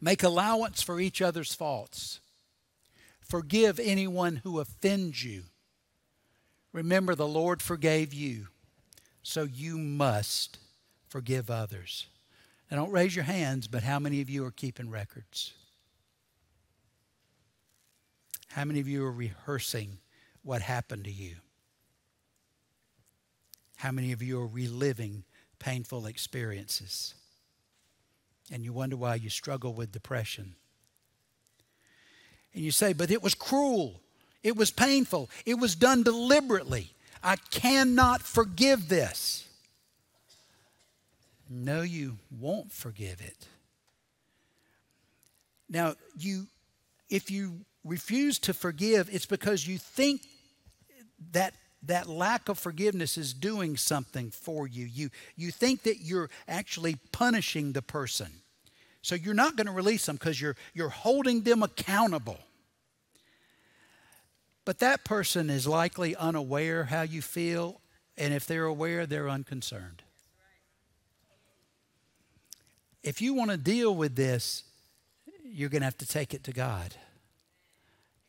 Make 0.02 0.24
allowance 0.24 0.82
for 0.82 1.00
each 1.00 1.22
other's 1.22 1.54
faults. 1.54 2.20
Forgive 3.20 3.80
anyone 3.80 4.38
who 4.44 4.60
offends 4.60 5.24
you. 5.24 5.44
Remember, 6.76 7.16
the 7.16 7.26
Lord 7.26 7.62
forgave 7.62 8.14
you, 8.14 8.48
so 9.24 9.44
you 9.44 9.78
must 9.78 10.60
forgive 11.08 11.50
others. 11.50 12.08
Now, 12.70 12.76
don't 12.76 12.92
raise 12.92 13.16
your 13.16 13.24
hands, 13.24 13.70
but 13.70 13.82
how 13.84 13.98
many 13.98 14.20
of 14.20 14.30
you 14.30 14.44
are 14.44 14.52
keeping 14.52 14.90
records? 14.90 15.54
How 18.50 18.66
many 18.66 18.82
of 18.82 18.90
you 18.90 19.06
are 19.06 19.12
rehearsing 19.12 20.00
what 20.44 20.62
happened 20.62 21.06
to 21.06 21.12
you? 21.12 21.38
How 23.78 23.94
many 23.94 24.12
of 24.12 24.22
you 24.22 24.42
are 24.42 24.48
reliving 24.48 25.24
painful 25.60 26.06
experiences? 26.06 27.16
And 28.52 28.66
you 28.66 28.74
wonder 28.74 28.98
why 28.98 29.16
you 29.16 29.30
struggle 29.30 29.74
with 29.74 29.94
depression. 29.94 30.56
And 32.54 32.66
you 32.66 32.72
say, 32.72 32.92
but 32.92 33.12
it 33.12 33.24
was 33.24 33.34
cruel. 33.34 34.02
It 34.46 34.56
was 34.56 34.70
painful. 34.70 35.32
It 35.44 35.56
was 35.56 35.74
done 35.74 36.04
deliberately. 36.04 36.92
I 37.24 37.36
cannot 37.50 38.22
forgive 38.22 38.90
this. 38.90 39.48
No, 41.50 41.82
you 41.82 42.20
won't 42.30 42.72
forgive 42.72 43.22
it. 43.22 43.48
Now, 45.68 45.96
you 46.16 46.46
if 47.10 47.32
you 47.32 47.62
refuse 47.84 48.38
to 48.40 48.54
forgive, 48.54 49.10
it's 49.12 49.26
because 49.26 49.68
you 49.68 49.80
think 49.80 50.22
that 51.32 51.56
that 51.82 52.08
lack 52.08 52.48
of 52.48 52.60
forgiveness 52.60 53.18
is 53.18 53.34
doing 53.34 53.78
something 53.78 54.30
for 54.30 54.68
you. 54.68 54.86
You, 54.86 55.10
you 55.36 55.50
think 55.50 55.84
that 55.84 56.02
you're 56.02 56.30
actually 56.48 56.98
punishing 57.12 57.72
the 57.72 57.82
person. 57.82 58.28
So 59.02 59.16
you're 59.16 59.34
not 59.34 59.56
going 59.56 59.68
to 59.68 59.74
release 59.74 60.06
them 60.06 60.18
because 60.18 60.40
you're, 60.40 60.56
you're 60.76 60.90
holding 60.90 61.42
them 61.42 61.64
accountable. 61.64 62.40
But 64.66 64.80
that 64.80 65.06
person 65.06 65.50
is 65.52 65.68
likely 65.68 66.16
unaware 66.16 66.86
how 66.86 67.04
you 67.04 67.22
feel, 67.22 67.82
and 68.18 68.34
if 68.34 68.48
they're 68.48 68.66
aware, 68.66 69.06
they're 69.06 69.30
unconcerned. 69.30 70.02
If 73.04 73.22
you 73.22 73.36
want 73.36 73.52
to 73.52 73.58
deal 73.58 73.96
with 73.96 74.16
this, 74.16 74.64
you're 75.44 75.70
going 75.70 75.82
to 75.82 75.86
have 75.86 75.98
to 76.00 76.08
take 76.08 76.34
it 76.34 76.44
to 76.46 76.52
God. 76.52 76.96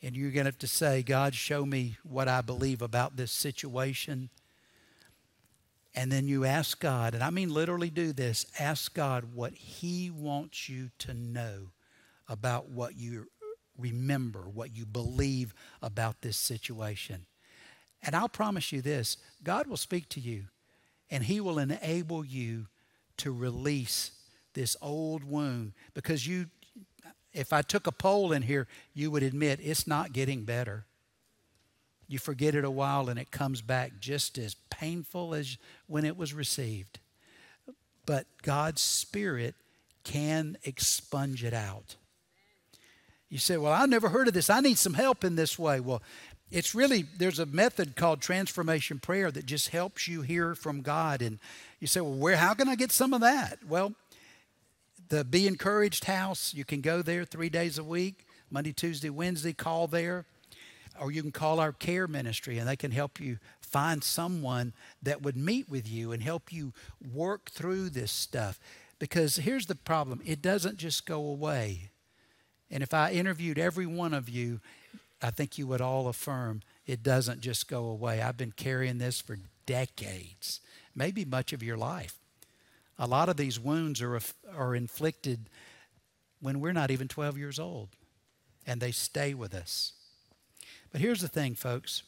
And 0.02 0.14
you're 0.14 0.30
going 0.30 0.44
to 0.44 0.48
have 0.48 0.58
to 0.58 0.68
say, 0.68 1.02
God, 1.02 1.34
show 1.34 1.64
me 1.64 1.96
what 2.04 2.28
I 2.28 2.42
believe 2.42 2.82
about 2.82 3.16
this 3.16 3.32
situation. 3.32 4.28
And 5.94 6.12
then 6.12 6.28
you 6.28 6.44
ask 6.44 6.78
God, 6.78 7.14
and 7.14 7.24
I 7.24 7.30
mean 7.30 7.48
literally 7.48 7.88
do 7.88 8.12
this 8.12 8.44
ask 8.60 8.92
God 8.92 9.34
what 9.34 9.54
He 9.54 10.10
wants 10.10 10.68
you 10.68 10.90
to 10.98 11.14
know 11.14 11.70
about 12.28 12.68
what 12.68 12.96
you 12.96 13.28
remember, 13.78 14.40
what 14.40 14.76
you 14.76 14.86
believe 14.86 15.54
about 15.82 16.22
this 16.22 16.36
situation. 16.36 17.26
And 18.02 18.14
I'll 18.14 18.28
promise 18.28 18.72
you 18.72 18.82
this 18.82 19.16
God 19.42 19.66
will 19.66 19.76
speak 19.76 20.08
to 20.10 20.20
you. 20.20 20.44
and 21.10 21.24
He 21.24 21.40
will 21.40 21.58
enable 21.58 22.24
you 22.24 22.66
to 23.18 23.32
release 23.32 24.10
this 24.54 24.76
old 24.80 25.24
wound 25.24 25.72
because 25.94 26.26
you 26.26 26.46
if 27.32 27.52
I 27.52 27.60
took 27.60 27.86
a 27.86 27.92
poll 27.92 28.32
in 28.32 28.42
here, 28.42 28.66
you 28.94 29.10
would 29.10 29.22
admit 29.22 29.60
it's 29.62 29.86
not 29.86 30.14
getting 30.14 30.44
better. 30.44 30.86
You 32.08 32.18
forget 32.18 32.54
it 32.54 32.64
a 32.64 32.70
while 32.70 33.10
and 33.10 33.18
it 33.18 33.30
comes 33.30 33.60
back 33.60 33.98
just 34.00 34.38
as 34.38 34.54
painful 34.70 35.34
as 35.34 35.58
when 35.86 36.06
it 36.06 36.16
was 36.16 36.32
received. 36.32 36.98
But 38.06 38.26
God's 38.42 38.80
Spirit 38.80 39.54
can 40.02 40.56
expunge 40.64 41.44
it 41.44 41.52
out. 41.52 41.96
You 43.28 43.38
say, 43.38 43.56
Well, 43.56 43.72
I've 43.72 43.88
never 43.88 44.08
heard 44.08 44.28
of 44.28 44.34
this. 44.34 44.50
I 44.50 44.60
need 44.60 44.78
some 44.78 44.94
help 44.94 45.24
in 45.24 45.36
this 45.36 45.58
way. 45.58 45.80
Well, 45.80 46.02
it's 46.50 46.74
really, 46.74 47.06
there's 47.18 47.40
a 47.40 47.46
method 47.46 47.96
called 47.96 48.20
transformation 48.20 49.00
prayer 49.00 49.30
that 49.32 49.46
just 49.46 49.70
helps 49.70 50.06
you 50.06 50.22
hear 50.22 50.54
from 50.54 50.80
God. 50.80 51.22
And 51.22 51.38
you 51.80 51.86
say, 51.86 52.00
Well, 52.00 52.14
where, 52.14 52.36
how 52.36 52.54
can 52.54 52.68
I 52.68 52.76
get 52.76 52.92
some 52.92 53.12
of 53.12 53.20
that? 53.20 53.58
Well, 53.68 53.94
the 55.08 55.24
Be 55.24 55.46
Encouraged 55.46 56.04
house, 56.04 56.52
you 56.54 56.64
can 56.64 56.80
go 56.80 57.02
there 57.02 57.24
three 57.24 57.48
days 57.48 57.78
a 57.78 57.84
week 57.84 58.26
Monday, 58.50 58.72
Tuesday, 58.72 59.10
Wednesday, 59.10 59.52
call 59.52 59.86
there 59.86 60.24
or 61.00 61.10
you 61.10 61.22
can 61.22 61.32
call 61.32 61.60
our 61.60 61.72
care 61.72 62.06
ministry 62.06 62.58
and 62.58 62.68
they 62.68 62.76
can 62.76 62.90
help 62.90 63.20
you 63.20 63.38
find 63.60 64.02
someone 64.02 64.72
that 65.02 65.22
would 65.22 65.36
meet 65.36 65.68
with 65.68 65.88
you 65.88 66.12
and 66.12 66.22
help 66.22 66.52
you 66.52 66.72
work 67.12 67.50
through 67.50 67.90
this 67.90 68.12
stuff. 68.12 68.58
Because 68.98 69.36
here's 69.36 69.66
the 69.66 69.74
problem 69.74 70.20
it 70.24 70.40
doesn't 70.40 70.78
just 70.78 71.06
go 71.06 71.20
away. 71.20 71.90
And 72.70 72.82
if 72.82 72.92
I 72.92 73.12
interviewed 73.12 73.58
every 73.58 73.86
one 73.86 74.12
of 74.12 74.28
you, 74.28 74.60
I 75.22 75.30
think 75.30 75.58
you 75.58 75.66
would 75.66 75.80
all 75.80 76.08
affirm 76.08 76.62
it 76.86 77.02
doesn't 77.02 77.40
just 77.40 77.68
go 77.68 77.86
away. 77.86 78.22
I've 78.22 78.36
been 78.36 78.52
carrying 78.52 78.98
this 78.98 79.20
for 79.20 79.38
decades, 79.66 80.60
maybe 80.94 81.24
much 81.24 81.52
of 81.52 81.62
your 81.62 81.76
life. 81.76 82.18
A 82.98 83.06
lot 83.06 83.28
of 83.28 83.36
these 83.36 83.58
wounds 83.58 84.00
are, 84.00 84.18
are 84.54 84.74
inflicted 84.74 85.50
when 86.40 86.60
we're 86.60 86.72
not 86.72 86.90
even 86.90 87.08
12 87.08 87.36
years 87.36 87.58
old, 87.58 87.88
and 88.66 88.80
they 88.80 88.92
stay 88.92 89.34
with 89.34 89.54
us. 89.54 89.92
But 90.92 91.00
here's 91.00 91.20
the 91.20 91.28
thing, 91.28 91.54
folks. 91.54 92.04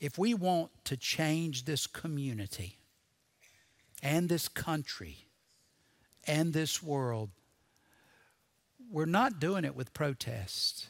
If 0.00 0.16
we 0.16 0.32
want 0.32 0.70
to 0.84 0.96
change 0.96 1.64
this 1.64 1.86
community 1.88 2.76
and 4.00 4.28
this 4.28 4.46
country 4.48 5.26
and 6.24 6.52
this 6.52 6.82
world, 6.82 7.30
we're 8.90 9.06
not 9.06 9.40
doing 9.40 9.64
it 9.64 9.76
with 9.76 9.94
protests. 9.94 10.88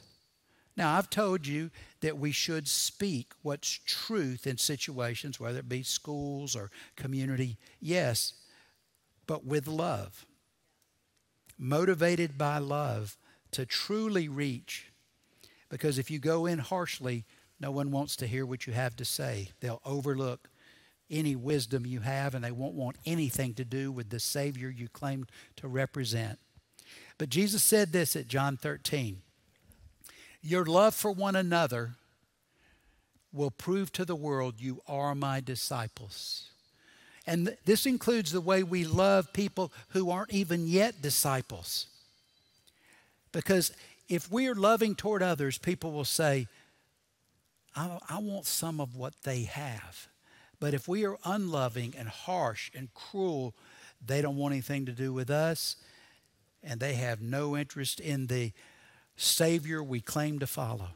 Now, 0.77 0.97
I've 0.97 1.11
told 1.11 1.47
you 1.47 1.71
that 2.03 2.19
we 2.19 2.31
should 2.31 2.69
speak 2.69 3.33
what's 3.43 3.81
truth 3.85 4.47
in 4.47 4.59
situations, 4.59 5.41
whether 5.41 5.59
it 5.59 5.69
be 5.69 5.83
schools 5.83 6.55
or 6.55 6.71
community, 6.95 7.59
yes, 7.81 8.35
but 9.27 9.45
with 9.45 9.67
love. 9.67 10.25
Motivated 11.59 12.39
by 12.39 12.59
love 12.59 13.17
to 13.51 13.67
truly 13.67 14.29
reach 14.29 14.93
because 15.69 15.99
if 15.99 16.11
you 16.11 16.19
go 16.19 16.47
in 16.47 16.61
harshly, 16.61 17.25
no 17.61 17.71
one 17.71 17.91
wants 17.91 18.17
to 18.17 18.27
hear 18.27 18.47
what 18.47 18.67
you 18.67 18.73
have 18.73 18.97
to 18.97 19.05
say. 19.05 19.51
They'll 19.61 19.83
overlook 19.85 20.49
any 21.11 21.35
wisdom 21.35 21.87
you 21.87 22.01
have 22.01 22.35
and 22.35 22.45
they 22.45 22.53
won't 22.53 22.75
want 22.75 22.97
anything 23.05 23.55
to 23.55 23.65
do 23.65 23.91
with 23.91 24.11
the 24.11 24.21
Savior 24.21 24.69
you 24.69 24.89
claim 24.89 25.27
to 25.57 25.67
represent. 25.67 26.39
But 27.19 27.31
Jesus 27.31 27.63
said 27.63 27.93
this 27.93 28.15
at 28.17 28.29
John 28.29 28.57
13 28.57 29.21
Your 30.41 30.65
love 30.65 30.95
for 30.95 31.11
one 31.11 31.37
another 31.37 31.97
will 33.33 33.51
prove 33.51 33.93
to 33.93 34.05
the 34.05 34.17
world 34.17 34.55
you 34.59 34.81
are 34.87 35.15
my 35.15 35.41
disciples. 35.41 36.49
And 37.27 37.55
this 37.67 37.85
includes 37.85 38.33
the 38.33 38.41
way 38.41 38.63
we 38.63 38.85
love 38.85 39.35
people 39.35 39.71
who 39.91 40.11
aren't 40.11 40.33
even 40.33 40.67
yet 40.67 41.03
disciples. 41.03 41.89
Because 43.33 43.73
if 44.09 44.31
we 44.33 44.47
are 44.49 44.55
loving 44.55 44.95
toward 44.95 45.23
others, 45.23 45.59
people 45.59 45.93
will 45.93 46.07
say, 46.07 46.47
I, 47.77 47.99
I, 48.09 48.19
want 48.19 48.47
some 48.47 48.81
of 48.81 48.97
what 48.97 49.13
they 49.25 49.43
have. 49.43 50.09
But 50.59 50.73
if 50.73 50.89
we 50.89 51.05
are 51.05 51.19
unloving 51.23 51.95
and 51.99 52.09
harsh 52.09 52.71
and 52.75 52.93
cruel, 52.95 53.55
they 54.05 54.23
don't 54.23 54.37
want 54.37 54.53
anything 54.53 54.87
to 54.87 54.93
do 54.93 55.13
with 55.13 55.29
us, 55.29 55.77
and 56.63 56.81
they 56.81 56.95
have 56.95 57.21
no 57.21 57.57
interest 57.57 58.01
in 58.01 58.27
the 58.27 58.53
Savior 59.17 59.83
we 59.83 60.01
claim 60.01 60.39
to 60.39 60.47
follow. 60.47 60.91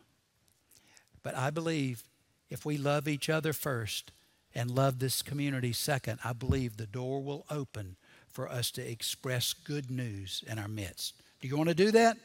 But 1.22 1.36
I 1.36 1.50
believe 1.50 2.04
if 2.50 2.64
we 2.64 2.76
love 2.76 3.08
each 3.08 3.28
other 3.28 3.52
first 3.52 4.12
and 4.54 4.70
love 4.70 4.98
this 4.98 5.22
community 5.22 5.72
second, 5.72 6.18
I 6.24 6.32
believe 6.32 6.76
the 6.76 6.86
door 6.86 7.22
will 7.22 7.46
open 7.50 7.96
for 8.28 8.48
us 8.50 8.70
to 8.72 8.82
express 8.82 9.52
good 9.52 9.90
news 9.90 10.44
in 10.46 10.58
our 10.58 10.68
midst. 10.68 11.14
Do 11.40 11.48
you 11.48 11.56
want 11.56 11.68
to 11.68 11.74
do 11.74 11.90
that? 11.92 12.16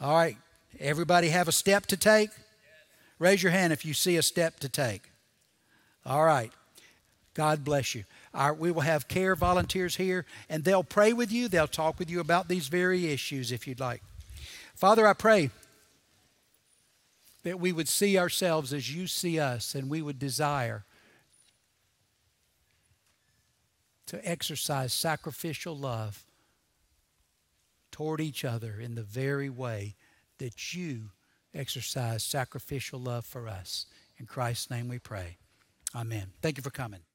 All 0.00 0.14
right. 0.14 0.36
Everybody 0.78 1.28
have 1.28 1.48
a 1.48 1.52
step 1.52 1.86
to 1.86 1.96
take? 1.96 2.30
Raise 3.18 3.42
your 3.42 3.52
hand 3.52 3.72
if 3.72 3.84
you 3.84 3.94
see 3.94 4.16
a 4.16 4.22
step 4.22 4.60
to 4.60 4.68
take. 4.68 5.10
All 6.04 6.24
right. 6.24 6.52
God 7.34 7.64
bless 7.64 7.94
you. 7.94 8.04
Right, 8.36 8.50
we 8.50 8.70
will 8.70 8.82
have 8.82 9.08
care 9.08 9.34
volunteers 9.34 9.96
here, 9.96 10.26
and 10.48 10.62
they'll 10.62 10.84
pray 10.84 11.12
with 11.12 11.32
you. 11.32 11.48
They'll 11.48 11.66
talk 11.66 11.98
with 11.98 12.10
you 12.10 12.20
about 12.20 12.48
these 12.48 12.68
very 12.68 13.06
issues 13.06 13.50
if 13.50 13.66
you'd 13.66 13.80
like. 13.80 14.02
Father, 14.74 15.06
I 15.06 15.14
pray 15.14 15.50
that 17.44 17.58
we 17.58 17.72
would 17.72 17.88
see 17.88 18.18
ourselves 18.18 18.72
as 18.74 18.94
you 18.94 19.06
see 19.06 19.40
us, 19.40 19.74
and 19.74 19.88
we 19.88 20.02
would 20.02 20.18
desire 20.18 20.84
to 24.06 24.28
exercise 24.28 24.92
sacrificial 24.92 25.76
love 25.76 26.24
toward 27.90 28.20
each 28.20 28.44
other 28.44 28.78
in 28.78 28.94
the 28.94 29.02
very 29.02 29.48
way 29.48 29.94
that 30.38 30.74
you 30.74 31.10
exercise 31.54 32.22
sacrificial 32.22 33.00
love 33.00 33.24
for 33.24 33.48
us. 33.48 33.86
In 34.18 34.26
Christ's 34.26 34.70
name 34.70 34.88
we 34.88 34.98
pray. 34.98 35.38
Amen. 35.94 36.32
Thank 36.42 36.58
you 36.58 36.62
for 36.62 36.70
coming. 36.70 37.05